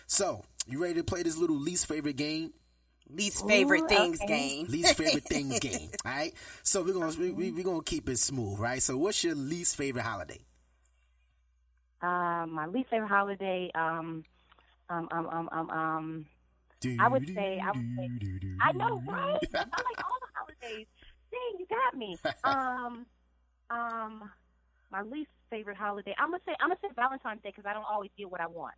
so 0.07 0.45
you 0.67 0.83
ready 0.83 0.95
to 0.95 1.05
play 1.05 1.23
this 1.23 1.37
little 1.37 1.57
least 1.57 1.87
favorite 1.87 2.17
game? 2.17 2.53
Least 3.15 3.47
favorite 3.47 3.83
Ooh, 3.83 3.89
things 3.89 4.21
okay. 4.23 4.27
game. 4.49 4.67
Least 4.69 4.97
favorite 4.97 5.25
things 5.29 5.59
game. 5.61 5.91
All 6.05 6.13
right. 6.13 6.33
So 6.63 6.83
we're 6.83 6.93
gonna 6.95 7.13
we, 7.19 7.31
we, 7.31 7.51
we're 7.53 7.65
gonna 7.65 7.83
keep 7.83 8.09
it 8.09 8.19
smooth, 8.19 8.59
right? 8.59 8.83
So 8.83 8.97
what's 8.97 9.23
your 9.25 9.35
least 9.35 9.77
favorite 9.77 10.03
holiday? 10.03 10.41
Um, 12.03 12.53
my 12.53 12.67
least 12.67 12.89
favorite 12.91 13.09
holiday, 13.09 13.71
um, 13.75 14.25
um, 14.89 15.09
um, 15.13 15.27
um, 15.29 15.49
um, 15.53 15.71
um, 15.71 16.27
I 16.99 17.09
would 17.09 17.27
say- 17.29 17.61
I 17.63 17.71
would 17.73 17.97
say- 17.97 18.57
I 18.63 18.73
know, 18.73 19.03
right? 19.07 19.39
I 19.55 19.59
like 19.59 20.05
all 20.05 20.19
the 20.21 20.29
holidays. 20.35 20.87
Dang, 21.31 21.59
you 21.59 21.67
got 21.69 21.97
me. 21.97 22.17
Um, 22.43 23.07
um, 23.69 24.31
my 24.91 25.03
least 25.03 25.31
favorite 25.51 25.77
holiday. 25.77 26.15
I'm 26.19 26.31
gonna 26.31 26.43
say 26.47 26.55
I'm 26.61 26.69
gonna 26.71 26.81
say 26.83 26.89
Valentine's 26.97 27.43
Day 27.43 27.51
because 27.51 27.67
I 27.67 27.75
don't 27.75 27.85
always 27.85 28.11
get 28.17 28.31
what 28.31 28.41
I 28.41 28.47
want. 28.47 28.75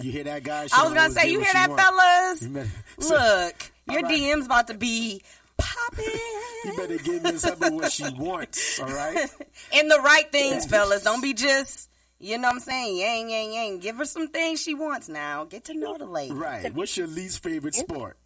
You 0.00 0.12
hear 0.12 0.24
that, 0.24 0.42
guys? 0.42 0.72
I 0.72 0.84
was 0.84 0.94
gonna 0.94 1.10
say, 1.10 1.30
you 1.30 1.40
hear 1.40 1.52
that, 1.52 1.70
want. 1.70 1.80
fellas? 1.80 2.42
You 2.42 2.48
better, 2.48 2.70
so 2.98 3.14
Look, 3.14 3.72
your 3.86 3.96
All 3.96 4.02
right. 4.02 4.20
DM's 4.20 4.46
about 4.46 4.66
to 4.68 4.74
be 4.74 5.22
popping. 5.58 6.04
you 6.64 6.76
better 6.76 6.98
give 6.98 7.22
Miss 7.22 7.44
Hubbard 7.44 7.72
what 7.74 7.92
she 7.92 8.08
wants. 8.14 8.80
All 8.80 8.86
right. 8.86 9.28
And 9.74 9.90
the 9.90 10.00
right 10.00 10.30
things, 10.32 10.66
fellas. 10.66 11.02
Don't 11.04 11.22
be 11.22 11.34
just, 11.34 11.90
you 12.18 12.38
know 12.38 12.48
what 12.48 12.54
I'm 12.54 12.60
saying? 12.60 12.96
Yang, 12.96 13.30
yang, 13.30 13.52
yang. 13.52 13.78
Give 13.78 13.96
her 13.96 14.04
some 14.04 14.28
things 14.28 14.62
she 14.62 14.74
wants 14.74 15.08
now. 15.08 15.44
Get 15.44 15.64
to 15.66 15.74
know 15.74 15.96
the 15.98 16.06
lady. 16.06 16.32
Right. 16.34 16.72
What's 16.72 16.96
your 16.96 17.06
least 17.06 17.42
favorite 17.42 17.74
sport? 17.74 18.16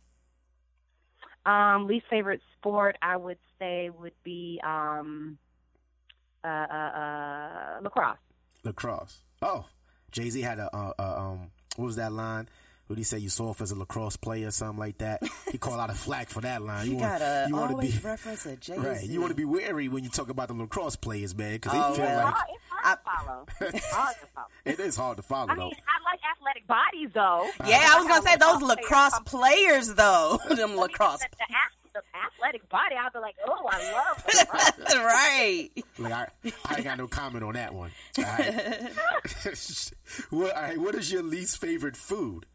Um, 1.46 1.86
least 1.86 2.06
favorite 2.08 2.40
sport 2.58 2.96
I 3.02 3.16
would 3.16 3.38
say 3.58 3.90
would 3.90 4.14
be 4.22 4.60
um, 4.64 5.38
uh, 6.42 6.48
uh, 6.48 6.74
uh, 6.74 7.80
lacrosse. 7.82 8.18
Lacrosse. 8.64 9.22
Oh, 9.42 9.66
Jay 10.14 10.30
Z 10.30 10.40
had 10.40 10.58
a 10.58 10.74
uh, 10.74 10.92
uh, 10.98 11.02
um. 11.20 11.50
What 11.76 11.86
was 11.86 11.96
that 11.96 12.12
line? 12.12 12.48
What 12.86 12.98
he 12.98 13.02
say? 13.04 13.18
You 13.18 13.30
soft 13.30 13.60
as 13.62 13.70
a 13.72 13.74
lacrosse 13.74 14.16
player, 14.16 14.46
or 14.48 14.50
something 14.52 14.78
like 14.78 14.98
that. 14.98 15.22
He 15.50 15.58
called 15.58 15.80
out 15.80 15.90
a 15.90 15.94
flag 15.94 16.28
for 16.28 16.40
that 16.42 16.62
line. 16.62 16.86
You, 16.90 16.96
wanna- 16.96 17.18
gotta 17.18 17.46
you 17.48 17.56
wanna 17.56 17.72
always 17.72 17.94
be 18.00 18.06
reference 18.08 18.46
a 18.46 18.56
Jay-Z. 18.56 18.78
right. 18.80 19.02
You 19.04 19.20
want 19.20 19.30
to 19.32 19.34
be 19.36 19.44
wary 19.44 19.88
when 19.88 20.04
you 20.04 20.10
talk 20.10 20.28
about 20.28 20.48
the 20.48 20.54
lacrosse 20.54 20.94
players, 20.96 21.34
man, 21.34 21.54
because 21.54 21.72
they 21.72 21.78
Oh, 21.78 21.94
feel 21.94 22.04
well. 22.04 22.24
like 22.26 22.34
it's 22.50 22.62
hard 22.70 22.98
to 22.98 23.04
follow. 23.04 23.46
It's 23.74 23.90
hard 23.90 24.16
to 24.20 24.26
follow. 24.34 24.46
it 24.64 24.80
is 24.80 24.96
hard 24.96 25.16
to 25.16 25.22
follow 25.24 25.50
I 25.50 25.54
though. 25.56 25.64
mean, 25.70 25.76
I 25.88 26.10
like 26.12 26.20
athletic 26.30 26.66
bodies 26.68 27.10
though. 27.12 27.48
Yeah, 27.66 27.88
I 27.92 27.98
was 27.98 28.06
gonna 28.06 28.22
say 28.22 28.36
those 28.36 28.62
lacrosse 28.62 29.18
players. 29.24 29.88
players 29.88 29.94
though. 29.94 30.38
Them 30.54 30.76
lacrosse. 30.76 31.20
The, 31.20 31.26
the, 31.38 31.44
ath- 31.54 31.83
the 31.94 32.02
athletic 32.18 32.68
body, 32.68 32.96
I'll 32.96 33.10
be 33.10 33.18
like, 33.20 33.36
oh, 33.46 33.66
I 33.70 33.92
love 33.92 34.24
lacrosse. 34.26 34.94
right. 34.96 35.70
Like 35.98 36.12
I, 36.12 36.26
I 36.66 36.74
ain't 36.76 36.84
got 36.84 36.98
no 36.98 37.06
comment 37.08 37.44
on 37.44 37.54
that 37.54 37.72
one. 37.72 37.90
All 38.18 38.24
right. 38.24 38.82
what, 40.30 40.54
all 40.56 40.62
right, 40.62 40.78
what 40.78 40.94
is 40.94 41.10
your 41.12 41.22
least 41.22 41.58
favorite 41.60 41.96
food? 41.96 42.46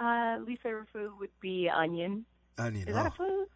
uh, 0.00 0.38
least 0.46 0.62
favorite 0.62 0.88
food 0.92 1.12
would 1.20 1.30
be 1.40 1.68
onion. 1.68 2.24
Onion. 2.58 2.88
Is 2.88 2.94
that 2.94 3.06
a 3.06 3.08
oh. 3.08 3.12
food? 3.16 3.46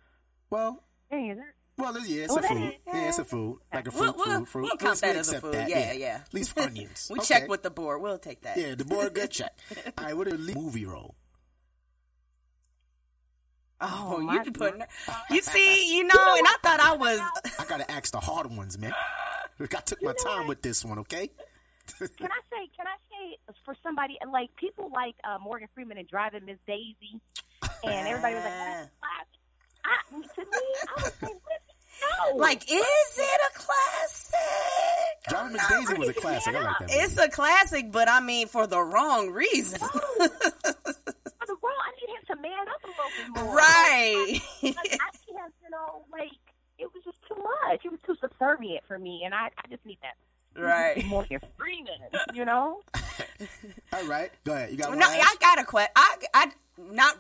Well, 0.51 0.83
Hey, 1.11 1.31
is 1.31 1.39
that? 1.39 1.53
well, 1.77 1.99
yeah, 2.07 2.25
it's 2.25 2.33
Oh, 2.33 2.37
a 2.39 2.43
food. 2.43 2.63
is- 2.63 2.73
Yeah, 2.87 3.09
it's 3.09 3.19
a 3.19 3.25
food, 3.25 3.59
like 3.73 3.87
a 3.89 3.91
fruit, 3.91 4.01
We'll, 4.17 4.27
we'll, 4.27 4.39
food, 4.41 4.49
fruit. 4.49 4.63
we'll 4.63 4.77
count 4.77 5.01
that 5.01 5.17
as 5.17 5.33
a 5.33 5.41
food. 5.41 5.55
that, 5.55 5.69
Yeah, 5.69 5.93
yeah. 5.93 6.21
At 6.27 6.35
least 6.35 6.59
onions. 6.59 7.09
we 7.13 7.19
Okay. 7.19 7.27
check 7.27 7.49
with 7.49 7.63
the 7.63 7.71
board. 7.71 8.01
We'll 8.03 8.19
take 8.19 8.43
that. 8.43 8.57
Yeah, 8.57 8.75
the 8.75 8.85
board 8.85 9.15
good 9.15 9.31
check. 9.31 9.57
All 9.99 10.05
right, 10.05 10.17
what 10.17 10.29
is 10.29 10.39
your 10.49 10.57
movie 10.57 10.85
role? 10.87 11.15
Oh, 13.81 14.15
Oh, 14.17 14.21
you 14.21 14.27
my 14.27 14.43
be 14.43 14.51
putting. 14.51 14.83
You 15.31 15.41
see, 15.43 15.95
you 15.97 16.05
know, 16.05 16.35
and 16.37 16.47
I 16.47 16.57
thought 16.63 16.81
I 16.81 16.97
was. 16.97 17.21
I 17.59 17.65
gotta 17.65 17.91
ask 17.91 18.13
the 18.13 18.21
hard 18.21 18.55
ones, 18.55 18.79
man. 18.79 18.93
Look, 19.59 19.75
I 19.75 19.81
took 19.81 20.03
my 20.03 20.13
time 20.13 20.47
with 20.47 20.63
this 20.63 20.85
one, 20.85 20.99
okay? 21.01 21.31
Can 21.99 22.09
I 22.31 22.41
say? 22.51 22.69
Can 22.77 22.87
I 22.87 22.97
say 23.11 23.39
for 23.65 23.75
somebody 23.83 24.19
like 24.31 24.55
people 24.57 24.91
like 24.95 25.15
uh, 25.25 25.39
Morgan 25.43 25.69
Freeman 25.75 25.97
and 25.99 26.07
Driving 26.09 26.45
Miss 26.45 26.59
Daisy, 26.67 27.21
and 27.85 28.09
everybody 28.09 28.35
was 28.35 28.45
like, 28.45 28.53
"That's. 28.55 28.91
I, 29.85 30.11
to 30.11 30.41
me, 30.41 30.59
I 30.97 31.03
was 31.03 31.23
like, 31.23 31.33
no. 32.31 32.37
Like, 32.37 32.63
is 32.71 33.19
it 33.19 33.41
a 33.51 33.59
classic? 33.59 35.29
Driving 35.29 35.53
Miss 35.55 35.69
Daisy 35.69 35.95
was 35.99 36.09
a 36.09 36.15
classic. 36.15 36.55
I 36.55 36.61
like 36.61 36.79
that. 36.79 36.89
Movie. 36.89 36.93
It's 37.01 37.19
a 37.19 37.29
classic, 37.29 37.91
but 37.91 38.09
I 38.09 38.21
mean, 38.21 38.49
for 38.49 38.67
the 38.67 38.81
wrong 38.81 39.31
reason. 39.31 39.79
for 39.81 40.29
right. 43.99 44.41
Like, 44.63 44.77
I 44.77 45.11
can't, 45.33 45.53
you 45.63 45.71
know, 45.71 46.03
like 46.13 46.31
it 46.79 46.89
was 46.95 47.03
just 47.05 47.19
too 47.29 47.37
much. 47.37 47.81
It 47.85 47.91
was 47.91 48.01
too 48.07 48.17
subservient 48.21 48.85
for 48.87 48.99
me, 48.99 49.23
and 49.25 49.35
I, 49.35 49.47
I 49.59 49.69
just 49.71 49.85
need 49.85 49.99
that. 50.03 50.61
right. 50.61 51.05
Morgan 51.07 51.41
Freeman, 51.57 51.93
you 52.35 52.45
know. 52.45 52.81
All 53.93 54.05
right, 54.07 54.31
go 54.45 54.53
ahead. 54.55 54.71
You 54.71 54.77
got 54.77 54.91
one? 54.91 54.99
No, 54.99 55.07
last? 55.07 55.21
I 55.23 55.37
got 55.41 55.61
a 55.61 55.65
question. 55.65 55.93
I, 55.97 56.17
I, 56.35 56.51
not 56.93 57.17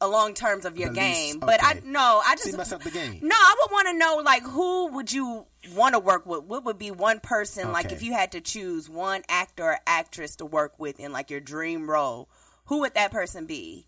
along 0.00 0.34
terms 0.34 0.64
of 0.64 0.76
your 0.76 0.90
The 0.92 1.00
least- 1.00 1.32
game, 1.32 1.40
but 1.40 1.62
I 1.62 1.72
okay. 1.72 1.80
no, 1.84 2.20
I 2.24 2.34
See, 2.36 2.50
just 2.50 2.58
mess 2.58 2.72
up 2.72 2.82
the 2.82 2.90
game. 2.90 3.20
no. 3.22 3.34
I 3.36 3.54
would 3.62 3.72
want 3.72 3.88
to 3.88 3.94
know 3.98 4.20
like 4.24 4.42
who 4.42 4.88
would 4.92 5.12
you 5.12 5.46
want 5.74 5.94
to 5.94 5.98
work 6.00 6.26
with? 6.26 6.44
What 6.44 6.64
would 6.64 6.78
be 6.78 6.90
one 6.90 7.20
person 7.20 7.72
like 7.72 7.90
if 7.92 8.02
you 8.02 8.12
had 8.12 8.32
to 8.32 8.40
choose 8.40 8.88
one 8.88 9.22
actor 9.28 9.64
or 9.64 9.78
actress 9.86 10.36
to 10.36 10.44
work 10.46 10.78
with 10.78 11.00
in 11.00 11.12
like 11.12 11.30
your 11.30 11.40
dream 11.40 11.88
role? 11.88 12.28
Who 12.66 12.80
would 12.80 12.94
that 12.94 13.10
person 13.12 13.46
be? 13.46 13.86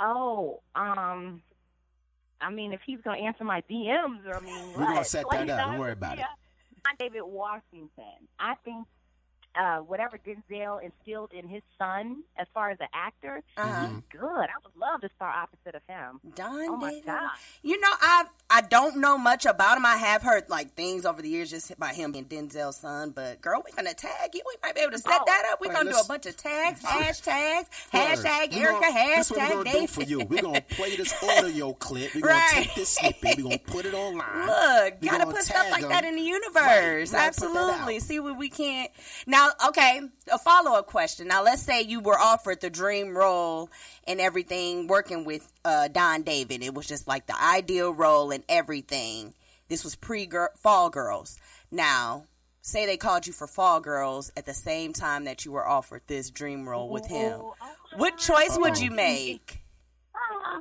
Oh, 0.00 0.60
um, 0.74 1.42
I 2.40 2.50
mean, 2.50 2.72
if 2.72 2.80
he's 2.84 3.00
gonna 3.02 3.18
answer 3.18 3.44
my 3.44 3.62
DMs, 3.70 4.20
I 4.34 4.40
mean, 4.40 4.72
We're 4.72 4.84
gonna 4.84 4.94
what? 4.96 5.06
set 5.06 5.24
that 5.30 5.48
up. 5.50 5.58
uh, 5.58 5.66
Don't 5.70 5.78
worry 5.78 5.92
about 5.92 6.14
it. 6.14 6.20
yeah. 6.20 6.26
John 6.84 6.94
David 6.98 7.22
Washington. 7.24 8.28
I 8.38 8.54
think 8.64 8.86
uh, 9.56 9.78
whatever 9.78 10.18
Denzel 10.18 10.82
instilled 10.82 11.32
in 11.32 11.48
his 11.48 11.62
son, 11.78 12.22
as 12.36 12.46
far 12.54 12.70
as 12.70 12.78
an 12.80 12.88
actor, 12.92 13.42
Uh-huh. 13.56 13.86
he's 13.88 14.02
good. 14.10 14.22
I 14.26 14.56
would 14.64 14.76
love 14.76 15.00
to 15.02 15.08
star 15.16 15.28
opposite 15.30 15.74
of 15.74 15.82
him. 15.88 16.20
John 16.36 16.66
Oh 16.68 16.76
my 16.76 16.90
David. 16.90 17.06
God. 17.06 17.30
You 17.62 17.80
know, 17.80 17.90
I 18.00 18.24
I 18.50 18.60
don't 18.60 18.96
know 18.98 19.16
much 19.18 19.46
about 19.46 19.76
him. 19.78 19.86
I 19.86 19.96
have 19.96 20.22
heard 20.22 20.48
like 20.48 20.74
things 20.74 21.04
over 21.06 21.22
the 21.22 21.28
years 21.28 21.50
just 21.50 21.70
about 21.70 21.94
him 21.94 22.14
and 22.14 22.28
Denzel's 22.28 22.76
son. 22.76 23.10
But 23.10 23.40
girl, 23.40 23.62
we're 23.64 23.74
gonna 23.74 23.94
tag 23.94 24.34
you. 24.34 24.42
We 24.46 24.54
might 24.62 24.74
be 24.74 24.80
able 24.82 24.92
to 24.92 24.98
set 24.98 25.20
Oh. 25.20 25.24
that 25.26 25.44
up. 25.52 25.60
We're 25.60 25.68
All 25.68 25.72
right, 25.74 25.84
gonna 25.84 25.92
do 25.96 25.98
a 26.00 26.04
bunch 26.06 26.26
of 26.26 26.36
tags, 26.36 26.80
hashtags, 26.84 27.66
hashtag 27.92 28.50
We 28.54 28.60
Erica, 28.60 28.80
gonna- 28.80 29.16
This 29.16 29.30
what 29.30 29.38
we're 29.38 29.44
hashtag 29.46 29.50
gonna 29.52 29.64
do 29.64 29.78
Dave. 29.80 29.90
for 29.90 30.02
you. 30.02 30.18
We're 30.24 30.42
gonna 30.42 30.60
play 30.62 30.96
this 30.96 31.14
audio 31.22 31.72
clip. 31.74 32.14
We're 32.14 32.20
gonna 32.22 32.42
take 32.50 32.74
this 32.74 32.88
snippet. 32.96 33.36
We're 33.38 33.42
gonna 33.44 33.58
put 33.58 33.86
it 33.86 33.94
online. 33.94 34.46
Look, 34.46 34.56
We 35.00 35.08
gotta 35.08 35.26
put 35.26 35.42
stuff 35.42 35.64
like 35.70 35.72
like 35.72 35.82
'em. 35.84 35.88
that 35.90 36.04
in 36.04 36.16
the 36.16 36.22
universe. 36.22 36.52
we 36.54 36.60
gotta 36.60 37.00
put 37.04 37.10
that 37.10 37.26
Absolutely. 37.26 38.00
See 38.00 38.20
what 38.20 38.38
we 38.38 38.48
can't. 38.48 38.90
Now, 39.26 39.50
okay, 39.68 40.00
a 40.32 40.38
follow 40.38 40.72
up 40.72 40.86
question. 40.86 41.28
Now, 41.28 41.42
let's 41.42 41.62
say 41.62 41.82
you 41.82 42.00
were 42.00 42.18
offered 42.18 42.60
the 42.60 42.70
dream 42.70 43.16
role 43.16 43.70
and 44.06 44.20
everything, 44.20 44.86
working 44.86 45.24
with 45.24 45.50
uh, 45.64 45.88
John 45.88 46.22
David. 46.22 46.62
It 46.62 46.74
was 46.74 46.86
just 46.86 47.06
like 47.08 47.26
the 47.26 47.40
ideal 47.42 47.92
role 47.92 48.30
and 48.30 48.44
everything. 48.48 49.34
This 49.68 49.84
was 49.84 49.94
pre 49.96 50.28
Fall 50.58 50.90
Girls. 50.90 51.38
Now, 51.70 52.24
say 52.62 52.86
they 52.86 52.96
called 52.96 53.26
you 53.26 53.32
for 53.32 53.46
Fall 53.46 53.80
Girls 53.80 54.32
at 54.36 54.46
the 54.46 54.54
same 54.54 54.92
time 54.92 55.24
that 55.24 55.44
you 55.44 55.52
were 55.52 55.66
offered 55.66 56.02
this 56.06 56.30
dream 56.30 56.68
role 56.68 56.88
with 56.88 57.06
him. 57.06 57.40
What 57.96 58.18
choice 58.18 58.56
would 58.58 58.78
you 58.78 58.90
make? 58.90 59.60
ah, 60.16 60.60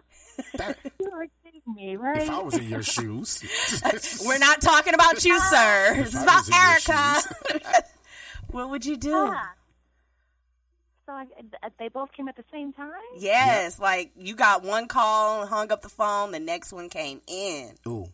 That- 0.56 0.78
you 1.00 1.10
are 1.12 1.22
kidding 1.22 1.33
me, 1.68 1.96
right? 1.96 2.22
if 2.22 2.30
I 2.30 2.40
was 2.40 2.58
in 2.58 2.70
your 2.70 2.84
shoes, 2.84 3.44
We're 4.26 4.38
not 4.38 4.62
talking 4.62 4.94
about 4.94 5.24
you, 5.24 5.40
sir. 5.40 5.94
This 5.96 6.14
is 6.14 6.24
about 6.24 6.48
was 6.48 6.50
in 6.50 6.56
your 6.56 6.96
Erica. 6.96 7.84
what 8.52 8.70
would 8.70 8.86
you 8.86 8.98
do? 8.98 9.14
Ah. 9.16 9.54
So 11.06 11.12
I, 11.12 11.26
uh, 11.62 11.70
they 11.80 11.90
both 11.90 12.14
came 12.14 12.30
at 12.30 12.38
the 12.38 12.46
same 12.52 12.72
time. 12.72 12.92
Yes, 13.18 13.78
like 13.78 14.12
you 14.16 14.36
got 14.36 14.64
one 14.64 14.88
call, 14.88 15.46
hung 15.46 15.72
up 15.72 15.82
the 15.82 15.90
phone, 15.90 16.32
the 16.32 16.40
next 16.40 16.72
one 16.72 16.90
came 16.90 17.20
in. 17.28 17.72
Ooh, 17.86 18.08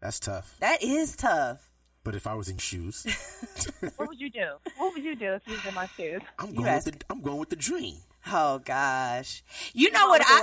that's 0.00 0.18
tough. 0.18 0.56
That 0.60 0.82
is 0.82 1.14
tough. 1.14 1.70
But 2.02 2.14
if 2.14 2.26
I 2.26 2.34
was 2.34 2.48
in 2.48 2.58
shoes, 2.58 3.06
What 3.96 4.08
would 4.08 4.20
you 4.20 4.30
do? 4.30 4.56
What 4.76 4.92
would 4.94 5.04
you 5.04 5.14
do 5.14 5.32
if 5.34 5.46
you 5.46 5.54
was 5.54 5.64
in 5.64 5.74
my 5.74 5.86
shoes? 5.96 6.20
I'm 6.38 6.54
going 6.54 6.74
with 6.74 6.84
the 6.84 7.04
I'm 7.08 7.20
going 7.22 7.38
with 7.38 7.50
the 7.50 7.56
dream. 7.56 7.96
Oh 8.26 8.58
gosh, 8.58 9.42
you 9.72 9.90
know 9.92 10.08
what 10.08 10.22
I? 10.24 10.26
the 10.26 10.34
You 10.34 10.40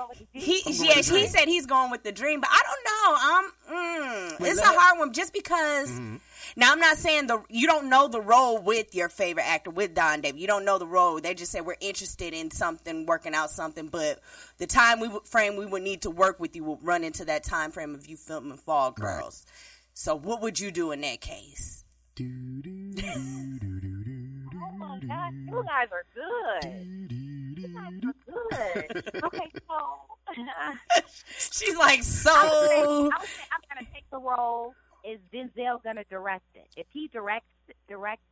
going 0.00 0.08
with 0.10 0.18
the 0.18 0.24
D? 0.32 0.40
He 0.40 0.62
I'm 0.66 0.84
yeah, 0.86 0.94
he 1.20 1.26
said 1.26 1.48
he's 1.48 1.66
going 1.66 1.90
with 1.90 2.02
the 2.02 2.12
dream, 2.12 2.40
but 2.40 2.50
I 2.52 2.60
don't 2.66 2.84
know. 2.84 3.16
I'm 3.20 4.40
mm, 4.40 4.46
it's 4.46 4.60
a 4.60 4.64
hard 4.64 4.98
one 4.98 5.12
just 5.12 5.32
because. 5.32 5.90
Mm-hmm. 5.90 6.16
Now 6.56 6.72
I'm 6.72 6.80
not 6.80 6.96
saying 6.96 7.28
the 7.28 7.42
you 7.48 7.66
don't 7.66 7.88
know 7.88 8.08
the 8.08 8.20
role 8.20 8.58
with 8.58 8.94
your 8.94 9.08
favorite 9.08 9.46
actor 9.46 9.70
with 9.70 9.94
John 9.94 10.20
David. 10.20 10.40
You 10.40 10.46
don't 10.48 10.64
know 10.64 10.78
the 10.78 10.86
role. 10.86 11.20
They 11.20 11.34
just 11.34 11.52
said 11.52 11.64
we're 11.64 11.76
interested 11.80 12.32
in 12.34 12.50
something, 12.50 13.06
working 13.06 13.34
out 13.34 13.50
something, 13.50 13.86
but 13.86 14.20
the 14.58 14.66
time 14.66 14.98
we 15.00 15.08
would 15.08 15.26
frame 15.26 15.56
we 15.56 15.66
would 15.66 15.82
need 15.82 16.02
to 16.02 16.10
work 16.10 16.40
with 16.40 16.56
you 16.56 16.64
will 16.64 16.78
run 16.82 17.04
into 17.04 17.24
that 17.26 17.44
time 17.44 17.70
frame 17.70 17.94
of 17.94 18.06
you 18.06 18.16
filming 18.16 18.56
Fall 18.56 18.90
Girls. 18.90 19.46
So 19.94 20.16
what 20.16 20.40
would 20.42 20.58
you 20.58 20.70
do 20.70 20.90
in 20.92 21.02
that 21.02 21.20
case? 21.20 21.84
Do, 22.16 22.24
do, 22.62 22.92
do, 22.92 23.02
do, 23.02 23.58
do, 23.60 23.80
do, 23.80 24.50
Oh 24.54 24.76
my 24.76 24.98
God, 25.06 25.32
you 25.34 25.64
guys 25.66 25.88
are 25.92 26.04
good. 26.14 26.70
do, 27.08 27.54
do, 27.54 27.60
You 27.62 27.68
guys 27.68 27.92
do. 28.00 28.08
are 28.08 28.14
good. 28.30 29.22
Okay, 29.24 29.50
so 29.68 30.34
She's 31.52 31.76
like, 31.76 32.02
so. 32.02 32.30
I 32.32 33.04
would 33.18 33.28
say 33.28 33.42
I'm 33.52 33.60
gonna 33.68 33.86
take 33.92 34.04
the 34.10 34.18
role. 34.18 34.74
Is 35.04 35.18
Denzel 35.32 35.82
gonna 35.82 36.04
direct 36.10 36.44
it? 36.54 36.68
If 36.76 36.86
he 36.92 37.08
directs 37.08 37.46
directs 37.88 38.22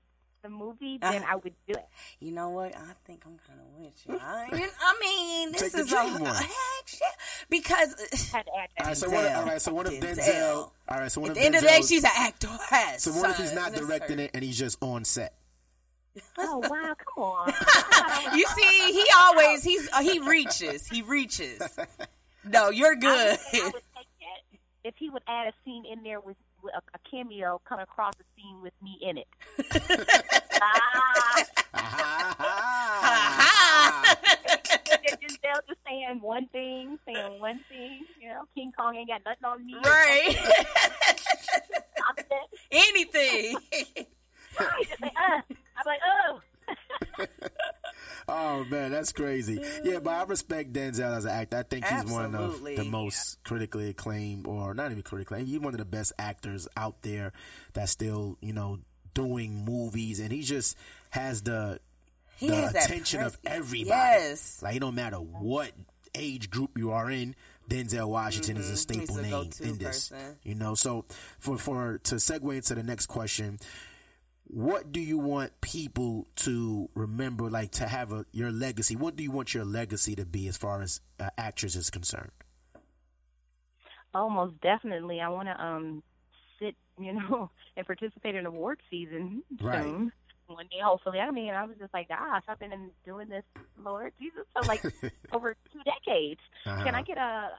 the 0.43 0.49
movie, 0.49 0.99
then 1.01 1.23
Uh-huh. 1.23 1.33
I 1.33 1.37
would 1.37 1.55
do 1.67 1.73
it. 1.75 1.87
You 2.21 2.31
know 2.31 2.51
what? 2.51 2.77
I 2.77 2.93
think 3.05 3.25
I'm 3.27 3.39
kind 3.47 3.59
of 3.61 3.67
with 3.85 4.07
you. 4.07 4.19
I, 4.23 4.69
I 4.81 4.97
mean, 5.01 5.53
this 5.53 5.73
Take 5.73 5.81
is 5.81 5.89
dream 5.89 6.17
a 6.17 6.21
one. 6.23 6.35
heck 6.35 6.87
shit 6.87 7.01
because 7.51 7.95
to 7.95 8.37
add 8.39 8.45
that. 8.47 8.69
All 8.81 8.87
right, 8.87 8.97
so 8.97 9.09
Denzel. 9.09 9.13
what? 9.15 9.33
All 9.35 9.45
right, 9.47 9.61
so 9.63 9.75
what 9.75 9.87
if 9.93 10.01
Denzel. 10.01 10.17
Denzel? 10.25 10.71
All 10.89 10.99
right, 10.99 11.11
so 11.11 11.21
what 11.21 11.31
at 11.31 11.37
if 11.37 11.41
the 11.41 11.47
end 11.47 11.55
of 11.57 11.63
the 11.63 11.67
day, 11.67 11.81
she's 11.83 12.05
an 12.05 12.11
actor. 12.17 12.49
So 12.99 13.13
what 13.13 13.31
if 13.31 13.37
he's 13.39 13.53
not 13.53 13.73
directing 13.75 14.21
it 14.21 14.31
and 14.35 14.45
he's 14.45 14.59
just 14.59 14.79
on 14.81 15.05
set? 15.05 15.35
Oh 16.39 16.59
wow, 16.59 16.95
come 16.97 17.25
on. 17.25 17.53
You 18.35 18.47
see, 18.47 18.93
he 18.93 19.05
always 19.17 19.63
he's 19.65 19.89
uh, 19.93 20.03
he 20.03 20.19
reaches, 20.19 20.87
he 20.89 21.03
reaches. 21.03 21.61
No, 22.45 22.71
you're 22.71 22.97
good. 22.97 23.39
I 23.53 23.63
would 23.65 23.73
take 23.97 24.07
it 24.21 24.59
if 24.85 24.95
he 24.99 25.11
would 25.11 25.23
add 25.29 25.49
a 25.49 25.53
scene 25.65 25.85
in 25.91 26.03
there 26.03 26.21
with, 26.21 26.37
with 26.63 26.75
a, 26.75 26.83
a 26.95 26.99
cameo 27.11 27.61
come 27.69 27.79
across 27.81 28.15
a 28.15 28.25
scene 28.37 28.61
with 28.63 28.73
me 28.83 28.99
in 29.03 29.19
it. 29.19 29.29
ah, 33.41 34.17
Denzel 35.21 35.61
just 35.69 35.81
saying 35.87 36.21
one 36.21 36.47
thing, 36.49 36.99
saying 37.07 37.41
one 37.41 37.61
thing. 37.69 38.01
You 38.21 38.29
know, 38.29 38.43
King 38.55 38.73
Kong 38.79 38.97
ain't 38.97 39.09
got 39.09 39.23
nothing 39.25 39.45
on 39.45 39.67
me. 39.67 39.75
right? 39.85 40.37
Anything. 42.71 43.57
He 44.79 44.85
just 44.85 45.01
say, 45.01 45.11
uh. 45.17 45.41
I'm 45.77 45.85
like, 45.87 46.01
oh. 46.07 46.41
Oh 48.31 48.65
man, 48.65 48.91
that's 48.93 49.13
crazy. 49.13 49.59
Yeah, 49.83 50.01
but 50.01 50.11
I 50.11 50.23
respect 50.25 50.75
Denzel 50.75 51.17
as 51.17 51.25
an 51.25 51.31
actor. 51.31 51.57
I 51.57 51.63
think 51.63 51.87
he's 51.87 52.05
one 52.05 52.35
of 52.35 52.63
the 52.63 52.85
most 52.85 53.43
critically 53.43 53.89
acclaimed, 53.89 54.47
or 54.47 54.75
not 54.75 54.91
even 54.91 55.03
critically, 55.03 55.37
acclaimed. 55.37 55.49
he's 55.49 55.61
one 55.61 55.73
of 55.73 55.79
the 55.79 55.87
best 55.87 56.13
actors 56.19 56.69
out 56.77 57.01
there 57.01 57.33
that's 57.73 57.91
still, 57.93 58.37
you 58.43 58.53
know, 58.53 58.81
doing 59.15 59.65
movies, 59.65 60.21
and 60.21 60.31
he 60.31 60.43
just 60.43 60.77
has 61.09 61.41
the 61.43 61.81
He 62.37 62.49
the 62.49 62.57
has 62.57 62.75
attention 62.75 63.23
of 63.23 63.39
everybody. 63.47 63.89
Yes. 63.89 64.61
Like 64.63 64.77
it 64.77 64.81
don't 64.81 64.95
matter 64.95 65.17
what 65.17 65.73
age 66.15 66.51
group 66.51 66.77
you 66.77 66.91
are 66.91 67.11
in, 67.11 67.35
Denzel 67.71 68.09
Washington 68.09 68.59
is 68.59 68.69
a 68.69 68.77
staple 68.77 69.17
Mm-hmm. 69.17 69.25
He's 69.25 69.57
the 69.59 69.65
name 69.65 69.73
in 69.73 69.79
this. 69.79 70.11
person. 70.11 70.37
You 70.43 70.55
know, 70.55 70.75
so 70.75 71.07
for 71.39 71.57
for 71.57 71.99
to 72.05 72.17
segue 72.17 72.55
into 72.55 72.75
the 72.75 72.83
next 72.83 73.07
question, 73.07 73.59
what 74.49 74.93
do 74.93 75.01
you 75.01 75.19
want 75.19 75.61
people 75.61 76.27
to 76.37 76.89
remember, 76.95 77.51
like 77.51 77.71
to 77.73 77.89
have 77.89 78.13
a 78.13 78.27
your 78.33 78.51
legacy? 78.53 78.97
What 78.97 79.17
do 79.17 79.23
you 79.23 79.31
want 79.31 79.55
your 79.55 79.65
legacy 79.65 80.15
to 80.17 80.25
be 80.27 80.49
as 80.49 80.57
far 80.57 80.83
as 80.83 81.01
uh, 81.21 81.31
actress 81.39 81.77
is 81.77 81.91
concerned? 81.91 82.33
Oh, 84.15 84.31
most 84.31 84.61
definitely. 84.61 85.21
I 85.21 85.29
want 85.29 85.49
to 85.49 85.63
um 85.65 86.03
sit, 86.61 86.77
you 86.99 87.13
know, 87.15 87.51
and 87.77 87.87
participate 87.87 88.35
in 88.35 88.47
award 88.47 88.81
season 88.91 89.43
Right. 89.61 89.97
soon. 89.97 90.13
One 90.47 90.67
day, 90.71 90.79
hopefully. 90.83 91.21
I 91.21 91.31
mean, 91.31 91.53
I 91.53 91.65
was 91.67 91.77
just 91.79 91.93
like, 91.93 92.09
gosh, 92.09 92.43
I've 92.49 92.59
been 92.59 92.91
doing 93.05 93.29
this, 93.29 93.45
Lord 93.79 94.13
Jesus, 94.19 94.45
for 94.55 94.65
like 94.65 94.83
over 95.33 95.55
two 95.73 95.81
decades. 95.85 96.41
Can 96.83 96.95
I 96.95 97.03
Uh-huh. 97.03 97.05
get 97.07 97.19
a 97.19 97.51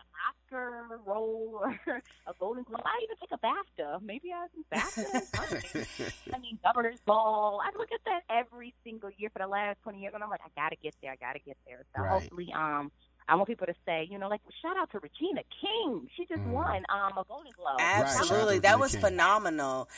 Oscar 0.52 1.00
role 1.06 1.60
or 1.62 1.70
a 2.28 2.34
Golden 2.40 2.64
Globe? 2.64 2.82
I 2.86 3.00
even 3.04 3.16
take 3.20 3.32
a 3.32 3.38
BAFTA. 3.38 4.02
Maybe 4.02 4.32
I 4.34 4.48
do 4.56 4.64
BAFTA. 4.74 6.12
I 6.34 6.40
mean, 6.40 6.60
Governor's 6.64 7.00
Ball. 7.06 7.62
I 7.64 7.78
look 7.78 7.90
at 7.94 8.00
that 8.06 8.22
every 8.30 8.74
single 8.84 9.10
year 9.18 9.30
for 9.32 9.40
the 9.40 9.48
last 9.48 9.78
twenty 9.84 10.00
years, 10.02 10.14
and 10.14 10.24
I'm 10.24 10.30
like, 10.30 10.42
I 10.46 10.50
gotta 10.62 10.76
get 10.82 10.96
there. 11.02 11.12
I 11.12 11.16
gotta 11.16 11.40
get 11.40 11.58
there. 11.68 11.86
So 11.96 12.02
Right. 12.02 12.12
hopefully, 12.12 12.52
um, 12.56 12.92
I 13.28 13.36
want 13.36 13.48
people 13.48 13.68
to 13.68 13.76
say, 13.86 14.08
you 14.10 14.18
know, 14.18 14.28
like 14.28 14.42
shout 14.62 14.78
out 14.78 14.92
to 14.92 15.00
Regina 15.00 15.42
King. 15.62 16.08
She 16.16 16.26
just 16.26 16.42
won 16.44 16.84
um 16.90 17.18
a 17.18 17.24
Golden 17.28 17.52
Globe. 17.56 17.78
Mm. 17.78 17.80
Right, 17.80 18.02
Absolutely, 18.02 18.60
that 18.60 18.80
was 18.80 18.92
King. 18.94 19.02
phenomenal. 19.02 19.90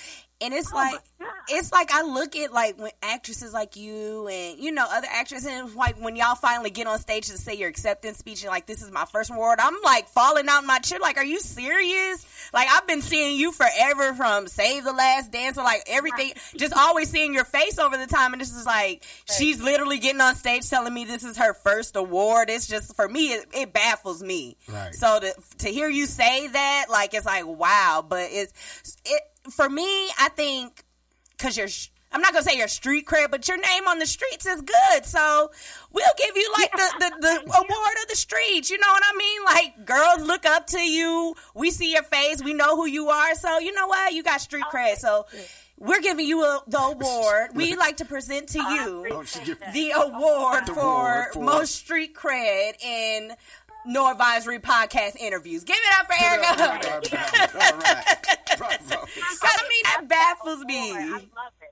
And 0.42 0.54
it's 0.54 0.72
Oh 0.72 0.76
like 0.76 1.00
it's 1.50 1.72
like 1.72 1.92
I 1.92 2.04
look 2.04 2.36
at 2.36 2.54
like 2.54 2.78
when 2.80 2.92
actresses 3.02 3.54
like 3.54 3.76
you 3.76 4.28
and 4.28 4.60
you 4.60 4.72
know 4.72 4.86
other 4.90 5.08
actresses 5.12 5.48
and 5.48 5.74
like 5.76 6.02
when 6.02 6.16
y'all 6.16 6.36
finally 6.36 6.70
get 6.70 6.88
on 6.88 7.00
stage 7.00 7.28
to 7.28 7.38
say 7.38 7.56
your 7.56 7.70
acceptance 7.70 8.18
speech 8.18 8.44
and 8.44 8.50
like 8.50 8.66
this 8.66 8.82
is 8.82 8.92
my 8.92 9.06
first 9.06 9.32
award, 9.32 9.60
I'm 9.62 9.76
like 9.84 10.08
falling 10.08 10.48
out 10.50 10.64
my 10.66 10.80
chair. 10.80 11.00
Like, 11.00 11.18
are 11.18 11.24
you 11.24 11.40
serious? 11.40 12.26
Like 12.54 12.68
I've 12.72 12.88
been 12.88 13.02
seeing 13.02 13.38
you 13.38 13.52
forever 13.52 14.14
from 14.14 14.48
Save 14.48 14.84
the 14.84 14.94
Last 14.94 15.32
Dance 15.32 15.58
or 15.58 15.64
like 15.64 15.84
everything, 15.88 16.34
just 16.58 16.74
always 16.76 17.10
seeing 17.10 17.34
your 17.34 17.46
face 17.46 17.80
over 17.80 17.98
the 17.98 18.08
time. 18.08 18.34
And 18.34 18.42
this 18.42 18.56
is 18.56 18.66
like 18.66 19.04
she's 19.38 19.62
literally 19.62 20.00
getting 20.00 20.22
on 20.22 20.36
stage 20.36 20.70
telling 20.70 20.94
me 20.94 21.06
this 21.06 21.24
is 21.24 21.38
her 21.38 21.54
first 21.54 21.96
award. 21.96 22.50
It's 22.50 22.68
just 22.68 22.96
for 22.96 23.08
me, 23.08 23.34
it, 23.34 23.48
it 23.54 23.74
baffles 23.74 24.22
me. 24.22 24.58
Right. 24.68 24.94
So 24.94 25.20
to 25.20 25.34
to 25.60 25.70
hear 25.70 25.90
you 25.90 26.06
say 26.06 26.48
that, 26.48 26.86
like 26.90 27.14
it's 27.14 27.26
like 27.26 27.46
wow. 27.46 28.06
But 28.08 28.30
it's 28.32 28.98
it 29.06 29.22
for 29.50 29.70
me. 29.70 30.10
I 30.20 30.30
think 30.36 30.84
because 31.38 31.58
you're. 31.58 31.68
sh- 31.68 31.88
I'm 32.14 32.20
not 32.20 32.34
gonna 32.34 32.44
say 32.44 32.58
your 32.58 32.68
street 32.68 33.06
cred, 33.06 33.32
but 33.32 33.48
your 33.48 33.56
name 33.56 33.88
on 33.88 33.98
the 33.98 34.06
streets 34.06 34.46
is 34.46 34.62
good. 34.62 35.06
So 35.06 35.50
we'll 35.94 36.04
give 36.18 36.36
you 36.36 36.52
like 36.60 36.70
the, 36.74 36.92
the, 37.00 37.10
the 37.22 37.40
award 37.46 37.96
of 38.04 38.10
the 38.10 38.18
streets. 38.18 38.70
You 38.70 38.78
know 38.80 38.90
what 38.92 39.02
I 39.02 39.14
mean? 39.18 39.44
Like 39.46 39.86
girls 39.86 40.28
look 40.28 40.46
up 40.46 40.68
to 40.68 40.80
you. 40.82 41.36
We 41.56 41.72
see 41.72 41.94
your 41.94 42.04
face. 42.04 42.44
We 42.44 42.54
know 42.54 42.76
who 42.76 42.86
you 42.86 43.08
are. 43.08 43.34
So 43.36 43.60
you 43.60 43.72
know 43.74 43.88
what? 43.88 44.12
You 44.14 44.24
got 44.24 44.42
street 44.42 44.66
cred. 44.70 44.98
So 44.98 45.26
we're 45.80 46.02
giving 46.02 46.26
you 46.28 46.44
a, 46.44 46.62
the 46.68 46.80
award. 47.00 47.52
We 47.56 47.78
like 47.78 47.96
to 47.98 48.06
present 48.06 48.50
to 48.50 48.60
you 48.60 49.08
Oh, 49.12 49.24
she 49.24 49.46
get- 49.46 49.72
the 49.74 49.92
award 49.96 50.66
for, 50.68 50.80
award 50.82 51.26
for- 51.32 51.42
most 51.44 51.76
street 51.76 52.14
cred 52.14 52.74
in 52.84 53.32
no 53.86 54.12
advisory 54.12 54.60
podcast 54.60 55.16
interviews. 55.16 55.64
Give 55.64 55.78
it 55.78 55.94
up 55.98 56.08
for 56.08 56.16
Erica. 56.22 57.00
All 58.64 58.70
right, 58.70 58.80
all 58.82 58.88
right. 58.90 58.90
Bravo. 58.90 59.08
I 59.44 59.68
mean, 59.70 59.84
that 59.86 60.06
baffles 60.08 60.66
me. 60.66 60.92
I 60.92 61.10
love 61.12 61.22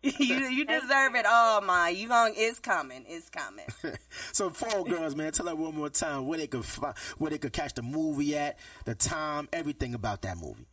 it. 0.03 0.19
you 0.19 0.35
you 0.47 0.65
deserve 0.65 1.15
it. 1.15 1.25
Oh 1.27 1.61
my, 1.65 1.89
you 1.89 2.07
going 2.07 2.33
it's 2.35 2.59
coming. 2.59 3.05
It's 3.07 3.29
coming. 3.29 3.65
So, 4.31 4.49
Fall 4.49 4.83
Girls, 4.83 5.15
man, 5.15 5.31
tell 5.31 5.47
her 5.47 5.55
one 5.55 5.75
more 5.75 5.89
time 5.89 6.25
where 6.27 6.37
they 6.39 6.47
could 6.47 6.63
fi- 6.65 6.93
where 7.17 7.31
they 7.31 7.37
could 7.37 7.51
catch 7.53 7.73
the 7.73 7.81
movie 7.81 8.37
at, 8.37 8.57
the 8.85 8.95
time, 8.95 9.49
everything 9.51 9.93
about 9.93 10.21
that 10.21 10.37
movie. 10.37 10.65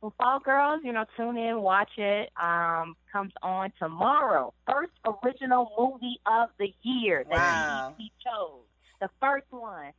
Well, 0.00 0.14
Fall 0.18 0.40
Girls, 0.40 0.80
you 0.84 0.92
know, 0.92 1.04
tune 1.16 1.36
in, 1.36 1.60
watch 1.62 1.90
it. 1.96 2.30
Um, 2.40 2.96
comes 3.12 3.32
on 3.42 3.72
tomorrow. 3.78 4.52
First 4.68 4.92
original 5.24 5.70
movie 5.78 6.18
of 6.26 6.48
the 6.58 6.74
year 6.82 7.24
that 7.28 7.36
Wow. 7.36 7.94
BET 7.98 8.08
chose. 8.24 8.64
The 9.00 9.08
first 9.20 9.46
one 9.50 9.92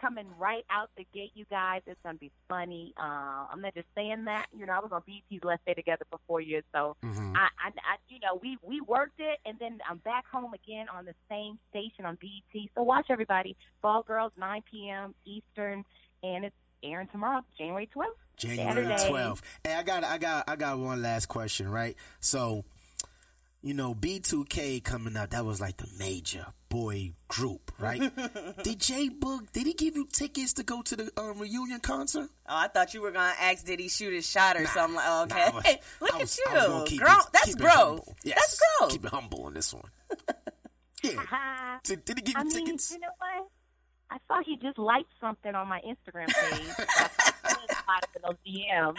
coming 0.00 0.26
right 0.38 0.64
out 0.70 0.90
the 0.96 1.06
gate, 1.12 1.32
you 1.34 1.44
guys. 1.50 1.82
It's 1.86 2.00
gonna 2.02 2.18
be 2.18 2.30
funny. 2.48 2.94
Uh, 2.96 3.46
I'm 3.52 3.60
not 3.60 3.74
just 3.74 3.86
saying 3.94 4.24
that. 4.24 4.46
You 4.56 4.66
know, 4.66 4.72
I 4.72 4.78
was 4.80 4.90
on 4.92 5.02
BET's 5.06 5.44
Let's 5.44 5.62
Stay 5.62 5.74
Together 5.74 6.04
for 6.10 6.18
four 6.26 6.40
years, 6.40 6.64
so 6.74 6.96
Mhm. 7.02 7.36
I, 7.36 7.48
I, 7.58 7.68
I, 7.68 7.96
you 8.08 8.18
know, 8.20 8.38
we 8.42 8.58
we 8.62 8.80
worked 8.80 9.20
it, 9.20 9.38
and 9.44 9.58
then 9.58 9.78
I'm 9.88 9.98
back 9.98 10.24
home 10.26 10.54
again 10.54 10.88
on 10.88 11.04
the 11.04 11.14
same 11.28 11.58
station 11.70 12.04
on 12.06 12.16
BT. 12.20 12.70
So 12.74 12.82
watch 12.82 13.06
everybody. 13.10 13.56
Fall 13.82 14.02
Girls, 14.02 14.32
9 14.38 14.62
p.m. 14.70 15.14
Eastern, 15.24 15.84
and 16.22 16.44
it's 16.44 16.56
airing 16.82 17.08
tomorrow, 17.08 17.42
January 17.58 17.88
12th. 17.94 18.06
January 18.36 18.86
Saturday. 18.86 19.12
12th. 19.12 19.40
Hey, 19.64 19.74
I 19.74 19.82
got, 19.82 20.02
I 20.02 20.16
got, 20.16 20.48
I 20.48 20.56
got 20.56 20.78
one 20.78 21.02
last 21.02 21.26
question, 21.26 21.68
right? 21.70 21.94
So, 22.20 22.64
you 23.62 23.74
know, 23.74 23.94
B2K 23.94 24.82
coming 24.82 25.16
out, 25.16 25.30
that 25.30 25.44
was 25.44 25.60
like 25.60 25.76
the 25.76 25.88
major 25.98 26.46
boy 26.70 27.12
group, 27.28 27.72
right? 27.78 28.00
did 28.62 28.80
J 28.80 29.10
Boog, 29.10 29.52
did 29.52 29.66
he 29.66 29.74
give 29.74 29.96
you 29.96 30.06
tickets 30.10 30.52
to 30.54 30.62
go 30.62 30.82
to 30.82 30.96
the 30.96 31.10
um, 31.16 31.38
reunion 31.38 31.80
concert? 31.80 32.30
Oh, 32.48 32.56
I 32.56 32.68
thought 32.68 32.94
you 32.94 33.02
were 33.02 33.10
gonna 33.10 33.34
ask, 33.40 33.64
did 33.66 33.80
he 33.80 33.88
shoot 33.88 34.12
his 34.14 34.28
shot 34.28 34.56
or 34.56 34.66
something? 34.66 34.96
Like, 34.96 35.30
okay, 35.32 35.42
I 35.42 35.50
was- 35.50 35.64
look 36.00 36.12
I 36.14 36.16
at 36.16 36.20
was- 36.20 36.40
I 36.48 36.54
was 36.54 36.64
gonna 36.66 36.78
you, 36.80 36.84
keep 36.86 37.00
Grow- 37.00 37.12
it- 37.18 37.24
That's 37.32 37.44
keep 37.46 37.56
it 37.56 37.62
Yes, 38.24 38.36
That's 38.36 38.60
growth. 38.78 38.90
Keep 38.92 39.04
it 39.04 39.10
humble 39.10 39.42
on 39.44 39.54
this 39.54 39.74
one. 39.74 39.90
yeah. 41.02 41.10
Uh, 41.32 41.78
Did, 41.84 42.04
did 42.04 42.18
he 42.18 42.22
give 42.22 42.34
you 42.36 42.40
I 42.40 42.44
mean, 42.44 42.52
tickets? 42.66 42.92
you 42.92 42.98
know 43.00 43.08
what? 43.18 43.48
I 44.12 44.16
saw 44.26 44.42
he 44.44 44.56
just 44.56 44.76
liked 44.78 45.10
something 45.20 45.54
on 45.54 45.68
my 45.68 45.80
Instagram 45.86 46.26
page. 46.26 46.86
I 46.88 47.08
slide 47.44 48.02
up 48.02 48.10
in 48.16 48.22
those 48.22 48.36
DMs. 48.44 48.96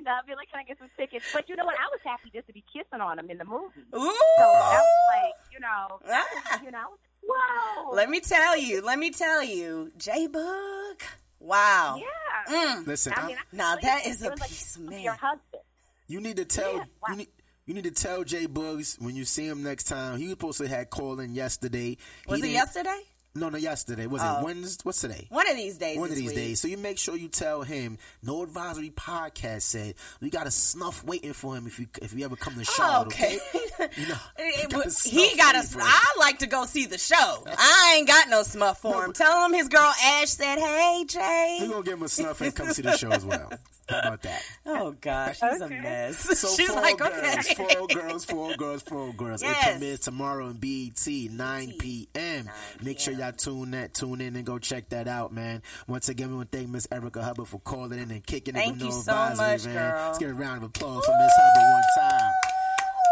And 0.00 0.08
uh, 0.08 0.12
be 0.26 0.34
like, 0.34 0.50
can 0.50 0.60
I 0.60 0.64
get 0.64 0.78
some 0.78 0.88
tickets? 0.96 1.26
But 1.30 1.46
you 1.50 1.56
know 1.56 1.66
what? 1.66 1.74
I 1.74 1.84
was 1.92 2.00
happy 2.02 2.30
just 2.32 2.46
to 2.46 2.54
be 2.54 2.64
kissing 2.72 3.02
on 3.02 3.18
him 3.18 3.28
in 3.28 3.36
the 3.36 3.44
movie. 3.44 3.80
Ooh. 3.94 4.00
So 4.00 4.52
that 4.54 4.80
was 4.80 5.04
like, 5.12 5.34
you 5.52 5.60
know, 5.60 5.98
that 6.08 6.26
was, 6.32 6.60
you 6.64 6.70
know, 6.70 6.86
wow. 7.22 7.90
Let 7.92 8.08
me 8.08 8.20
tell 8.20 8.56
you. 8.56 8.80
Let 8.82 8.98
me 8.98 9.10
tell 9.10 9.42
you, 9.42 9.92
J 9.98 10.26
Boog. 10.26 11.02
Wow. 11.38 12.00
yeah. 12.00 12.76
Mm. 12.76 12.86
Listen, 12.86 13.12
I 13.14 13.26
mean, 13.26 13.36
I 13.36 13.56
Now 13.56 13.76
that 13.76 14.06
is 14.06 14.22
a 14.22 14.30
was 14.30 14.40
like 14.40 14.48
piece 14.48 14.76
of 14.76 14.82
man. 14.84 15.02
Your 15.02 15.12
husband. 15.12 15.62
You 16.06 16.20
need 16.22 16.36
to 16.36 16.46
tell 16.46 16.72
Yeah, 16.72 16.78
wow. 16.78 16.84
you 17.10 17.16
need 17.16 17.28
you 17.66 17.74
need 17.74 17.84
to 17.84 17.90
tell 17.90 18.24
J 18.24 18.46
Boogs 18.46 18.98
when 19.00 19.14
you 19.16 19.26
see 19.26 19.46
him 19.46 19.62
next 19.62 19.84
time. 19.84 20.16
He 20.18 20.24
was 20.24 20.32
supposed 20.32 20.58
to 20.58 20.68
have 20.68 20.88
called 20.88 21.20
in 21.20 21.34
yesterday. 21.34 21.98
Was 22.26 22.42
He 22.42 22.50
it 22.50 22.52
yesterday? 22.54 23.00
No, 23.34 23.48
no, 23.48 23.58
yesterday. 23.58 24.06
Was 24.08 24.22
Oh. 24.24 24.40
it 24.40 24.44
Wednesday? 24.44 24.80
What's 24.82 25.00
today? 25.02 25.26
One 25.30 25.48
of 25.48 25.56
these 25.56 25.78
days. 25.78 25.98
One 25.98 26.10
of 26.10 26.16
these 26.16 26.26
week. 26.28 26.36
days. 26.36 26.60
So 26.60 26.66
you 26.66 26.76
make 26.76 26.98
sure 26.98 27.16
you 27.16 27.28
tell 27.28 27.62
him. 27.62 27.96
No 28.22 28.42
advisory 28.42 28.90
podcast 28.90 29.62
said 29.62 29.94
we 30.20 30.30
got 30.30 30.48
a 30.48 30.50
snuff 30.50 31.04
waiting 31.04 31.32
for 31.32 31.54
him 31.56 31.66
if 31.68 31.78
you 31.78 31.86
if 32.02 32.12
you 32.12 32.24
ever 32.24 32.34
come 32.36 32.54
to 32.56 32.64
Charlotte. 32.64 33.06
Oh, 33.06 33.06
okay. 33.06 33.38
Okay. 33.54 33.59
You 33.96 34.06
know, 34.08 34.16
It- 34.38 34.70
got 34.70 34.84
a 34.84 34.88
it- 34.88 34.92
snuff 34.92 35.12
he 35.30 35.36
got 35.36 35.54
a. 35.54 35.58
waiting 35.58 35.70
for 35.70 35.78
him. 35.80 35.86
I 35.88 36.14
like 36.18 36.38
to 36.40 36.46
go 36.46 36.64
see 36.66 36.86
the 36.86 36.98
show. 36.98 37.44
I 37.46 37.94
ain't 37.98 38.08
got 38.08 38.28
no 38.28 38.42
smuff 38.42 38.80
for 38.80 39.04
him. 39.04 39.12
Tell 39.12 39.44
him 39.46 39.52
his 39.52 39.68
girl 39.68 39.92
Ash 40.04 40.28
said, 40.30 40.58
"Hey 40.58 41.04
Jay." 41.08 41.58
We 41.62 41.68
gonna 41.68 41.82
give 41.82 41.94
him 41.94 42.02
a 42.02 42.08
snuff 42.08 42.40
and 42.40 42.54
come 42.54 42.72
see 42.72 42.82
the 42.82 42.96
show 42.96 43.10
as 43.10 43.24
well. 43.24 43.50
How 43.88 43.98
about 43.98 44.22
that? 44.22 44.42
Oh 44.66 44.94
gosh, 45.00 45.40
she's 45.40 45.60
a 45.60 45.68
mess. 45.68 46.38
So 46.38 46.48
she's 46.56 46.68
four 46.70 46.80
like, 46.80 46.96
girls, 46.96 47.12
okay. 47.12 47.54
four 47.54 47.86
girls, 47.88 48.24
four 48.24 48.54
girls, 48.54 48.82
four 48.82 49.12
girls. 49.14 49.42
Yes. 49.42 49.66
It 49.66 49.70
premieres 49.72 50.00
tomorrow 50.00 50.46
in 50.48 50.58
BET, 50.58 51.04
9 51.06 51.72
p.m. 51.76 52.48
Make 52.82 53.00
sure 53.00 53.12
y'all 53.14 53.32
tune 53.32 53.72
that, 53.72 53.92
tune 53.94 54.20
in 54.20 54.36
and 54.36 54.46
go 54.46 54.58
check 54.60 54.90
that 54.90 55.08
out, 55.08 55.32
man. 55.32 55.62
Once 55.88 56.08
again, 56.08 56.30
we 56.30 56.36
want 56.36 56.52
to 56.52 56.58
thank 56.58 56.70
Miss 56.70 56.86
Erica 56.92 57.20
Hubbard 57.20 57.48
for 57.48 57.58
calling 57.58 57.98
in 57.98 58.12
and 58.12 58.24
kicking 58.24 58.54
Thank 58.54 58.68
it 58.68 58.72
with 58.74 58.82
you 58.82 58.88
no 58.90 59.02
so 59.02 59.12
advisory, 59.12 59.46
much, 59.46 59.64
man. 59.66 59.74
girl. 59.92 60.06
Let's 60.06 60.18
get 60.18 60.28
a 60.30 60.34
round 60.34 60.56
of 60.58 60.62
applause 60.70 61.04
for 61.04 61.14
Miss 61.18 61.32
Hubbard 61.36 61.72
one 61.72 61.82
time. 61.98 62.32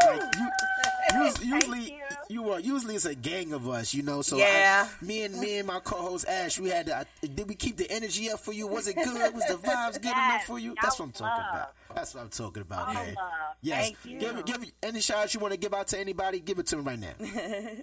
Like, 0.07 0.23
you, 0.39 0.48
us- 1.15 1.45
usually, 1.45 1.81
you. 1.93 1.99
you 2.29 2.51
are 2.51 2.61
usually 2.61 2.95
it's 2.97 3.05
a 3.05 3.15
gang 3.15 3.53
of 3.53 3.69
us, 3.69 3.95
you 3.95 4.03
know. 4.03 4.23
So 4.23 4.37
Yeah. 4.37 4.89
I, 4.91 5.05
me 5.05 5.25
and 5.25 5.39
me 5.39 5.59
and 5.59 5.67
my 5.67 5.81
co-host 5.81 6.27
Ash, 6.29 6.59
we 6.59 6.71
had 6.71 6.87
to. 6.87 6.97
I, 6.99 7.05
did 7.27 7.49
we 7.49 7.55
keep 7.55 7.77
the 7.77 7.91
energy 7.91 8.31
up 8.31 8.41
for 8.41 8.53
you? 8.53 8.67
Was 8.67 8.87
it 8.89 8.97
good? 8.97 9.35
Was 9.35 9.45
the 9.47 9.55
vibes 9.69 9.95
good 10.01 10.13
enough 10.13 10.45
for 10.45 10.59
you? 10.59 10.75
That's 10.83 10.99
what 10.99 11.07
I'm 11.07 11.13
talking 11.13 11.27
love. 11.45 11.55
about. 11.55 11.73
That's 11.95 12.15
what 12.15 12.23
I'm 12.25 12.29
talking 12.31 12.63
about, 12.63 12.89
All 12.89 12.95
man. 12.95 13.15
love. 13.15 13.25
Yes. 13.63 13.83
Thank 13.85 13.97
you. 14.05 14.19
Give, 14.21 14.45
give 14.45 14.73
any 14.83 15.01
shout 15.01 15.19
outs 15.25 15.35
you 15.35 15.41
want 15.41 15.53
to 15.55 15.59
give 15.59 15.75
out 15.75 15.89
to 15.89 15.99
anybody, 15.99 16.41
give 16.41 16.59
it 16.59 16.67
to 16.69 16.77
them 16.77 16.85
right 16.85 16.99
now. 16.99 17.15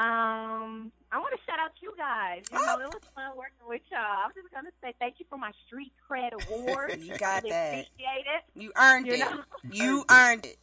Um, 0.00 0.92
I 1.10 1.18
want 1.18 1.34
to 1.34 1.40
shout 1.44 1.58
out 1.58 1.72
to 1.74 1.82
you 1.82 1.92
guys. 1.98 2.44
You 2.52 2.58
Oh. 2.60 2.76
know, 2.78 2.84
it 2.86 2.94
was 2.94 3.02
fun 3.16 3.36
working 3.36 3.66
with 3.66 3.82
y'all. 3.90 3.98
I'm 4.26 4.30
just 4.32 4.52
gonna 4.54 4.70
say 4.80 4.94
thank 5.00 5.16
you 5.18 5.26
for 5.28 5.36
my 5.38 5.50
street 5.66 5.92
cred 6.08 6.30
award. 6.34 7.00
You 7.02 7.18
got 7.18 7.42
really 7.42 7.50
that. 7.50 7.68
Appreciate 7.70 8.26
it. 8.36 8.44
You 8.54 8.70
earned 8.76 9.06
You 9.08 9.14
it. 9.14 9.18
know? 9.18 9.40
You 9.72 10.04
earned 10.08 10.46
it. 10.46 10.56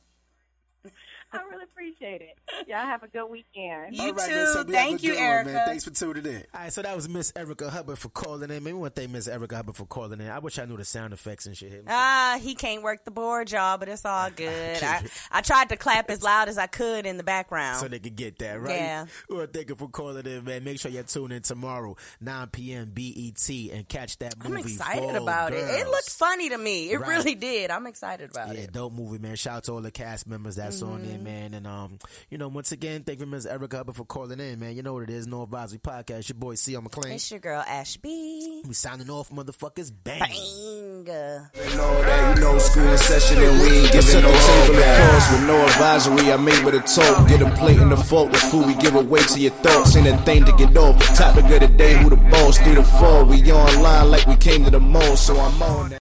I 1.40 1.50
really 1.52 1.64
appreciate 1.64 2.22
it. 2.22 2.38
Y'all 2.68 2.78
have 2.78 3.04
a 3.04 3.08
good 3.08 3.26
weekend. 3.30 3.96
You 3.96 4.02
All 4.04 4.14
right, 4.14 4.30
too. 4.30 4.36
man, 4.36 4.54
so 4.54 4.64
Thank 4.64 5.04
you, 5.04 5.12
good 5.12 5.18
one, 5.20 5.26
Erica. 5.28 5.50
man. 5.52 5.68
Thanks 5.68 5.84
for 5.84 5.90
tuning 5.92 6.26
in. 6.26 6.44
All 6.54 6.62
right, 6.62 6.74
so 6.74 6.82
that 6.82 6.96
was 6.96 7.08
Miss 7.10 7.32
Erica 7.36 7.70
Hubbard 7.70 7.98
for 8.00 8.10
calling 8.10 8.50
in. 8.50 8.64
Maybe 8.64 8.74
one 8.74 8.92
thank 8.92 9.12
Miss 9.12 9.28
Erica 9.28 9.58
Hubbard 9.58 9.76
for 9.76 9.86
calling 9.86 10.20
in. 10.22 10.30
I 10.30 10.40
wish 10.40 10.58
I 10.60 10.66
knew 10.66 10.78
the 10.78 10.86
sound 10.86 11.14
effects 11.14 11.46
and 11.46 11.56
shit. 11.56 11.72
Hit 11.72 11.82
me. 11.86 11.88
Ah, 11.90 12.40
he 12.42 12.56
can't 12.56 12.82
work 12.84 13.04
the 13.06 13.12
board, 13.12 13.52
y'all, 13.52 13.78
but 13.78 13.90
it's 13.90 14.06
all 14.06 14.30
good. 14.36 14.84
I, 14.84 15.04
I 15.32 15.42
tried 15.42 15.70
to 15.70 15.76
clap 15.78 16.10
as 16.10 16.24
loud 16.24 16.48
as 16.50 16.58
I 16.58 16.68
could 16.68 17.06
in 17.06 17.18
the 17.18 17.24
background. 17.24 17.80
so 17.80 17.88
they 17.88 18.00
could 18.00 18.16
get 18.16 18.40
that 18.40 18.62
right. 18.62 18.76
Yeah. 18.76 19.06
Well, 19.30 19.48
thank 19.52 19.70
you 19.70 19.76
for 19.76 19.88
calling 19.90 20.26
in, 20.26 20.44
man. 20.46 20.64
Make 20.64 20.80
sure 20.80 20.92
you 20.92 21.04
tune 21.04 21.32
in 21.32 21.42
tomorrow, 21.42 21.96
9 22.22 22.48
p.m. 22.48 22.92
BET, 22.94 23.50
and 23.74 23.88
catch 23.88 24.18
that 24.20 24.38
movie. 24.38 24.52
I'm 24.54 24.58
excited 24.66 25.04
Fall 25.04 25.16
about 25.16 25.54
it. 25.54 25.58
It 25.58 25.68
Girls. 25.84 25.88
looked 25.88 26.10
funny 26.12 26.50
to 26.50 26.58
me. 26.58 26.92
It 26.92 27.00
Right. 27.00 27.10
really 27.10 27.36
did. 27.36 27.72
I'm 27.72 27.88
excited 27.88 28.32
about 28.32 28.48
Yeah, 28.50 28.54
it. 28.62 28.64
Mm-hmm. 28.68 28.72
dope 28.74 28.94
movie, 28.94 29.18
man. 29.20 29.36
Shout 29.36 29.58
out 29.58 29.64
to 29.66 29.72
all 29.74 29.82
the 29.82 29.92
cast 29.92 30.28
members 30.28 30.56
that's 30.56 30.82
on 30.82 31.04
there, 31.06 31.18
man. 31.26 31.54
And 31.54 31.68
um, 31.68 32.00
you 32.30 32.38
know, 32.38 32.48
once 32.48 32.72
again, 32.72 33.04
thank 33.04 33.20
you, 33.20 33.26
Miss 33.26 33.46
Erica 33.46 33.78
Hubbard, 33.78 33.96
for 33.96 34.06
calling 34.06 34.40
in, 34.40 34.60
man. 34.60 34.76
You 34.76 34.84
know 34.84 34.94
what 34.94 35.04
it 35.04 35.10
is, 35.10 35.28
No 35.28 35.44
Advisory 35.44 35.80
Podcast. 35.80 36.30
Your 36.30 36.38
boy 36.38 36.56
C. 36.56 36.78
McLean. 36.78 37.14
It's 37.14 37.30
your 37.30 37.42
girl 37.42 37.64
Ashby. 37.68 38.62
We 38.66 38.74
signing 38.74 39.10
off, 39.10 39.30
motherfuckers. 39.30 39.92
Bang. 39.92 40.20
Bang. 40.20 41.06
You 41.06 41.78
know 41.78 42.02
that, 42.02 42.38
you 42.38 42.42
know, 42.42 42.58
school 42.58 42.98
session 42.98 43.44
and 43.44 43.60
we 43.60 43.78
ain't 43.80 43.92
giving 43.92 44.22
no 44.22 44.32
table 44.32 44.78
of 44.78 45.10
course 45.10 45.32
with 45.32 45.48
no 45.48 45.66
advisory. 45.66 46.32
I'm 46.32 46.46
with 46.46 46.76
a 46.76 46.80
talk, 46.80 47.28
get 47.28 47.42
a 47.42 47.50
plate 47.56 47.80
in 47.80 47.90
the 47.90 47.98
fork. 47.98 48.32
The 48.32 48.38
food 48.38 48.68
we 48.68 48.76
give 48.76 48.96
away 48.96 49.22
to 49.22 49.40
your 49.40 49.52
thoughts 49.52 49.96
ain't 49.96 50.08
a 50.08 50.18
thing 50.24 50.46
to 50.46 50.54
get 50.54 50.76
off. 50.78 50.98
Topic 51.16 51.46
of 51.46 51.60
the 51.60 51.68
day, 51.68 51.96
who 52.02 52.10
the 52.10 52.16
boss? 52.16 52.58
Three 52.60 52.76
to 52.76 52.84
four. 52.84 53.26
We 53.26 53.52
online 53.52 54.12
like 54.12 54.26
we 54.28 54.36
came 54.36 54.64
to 54.66 54.72
the 54.72 54.80
mall, 54.80 55.16
so 55.16 55.40
I'm 55.40 55.62
on 55.62 55.90
that. 55.90 55.94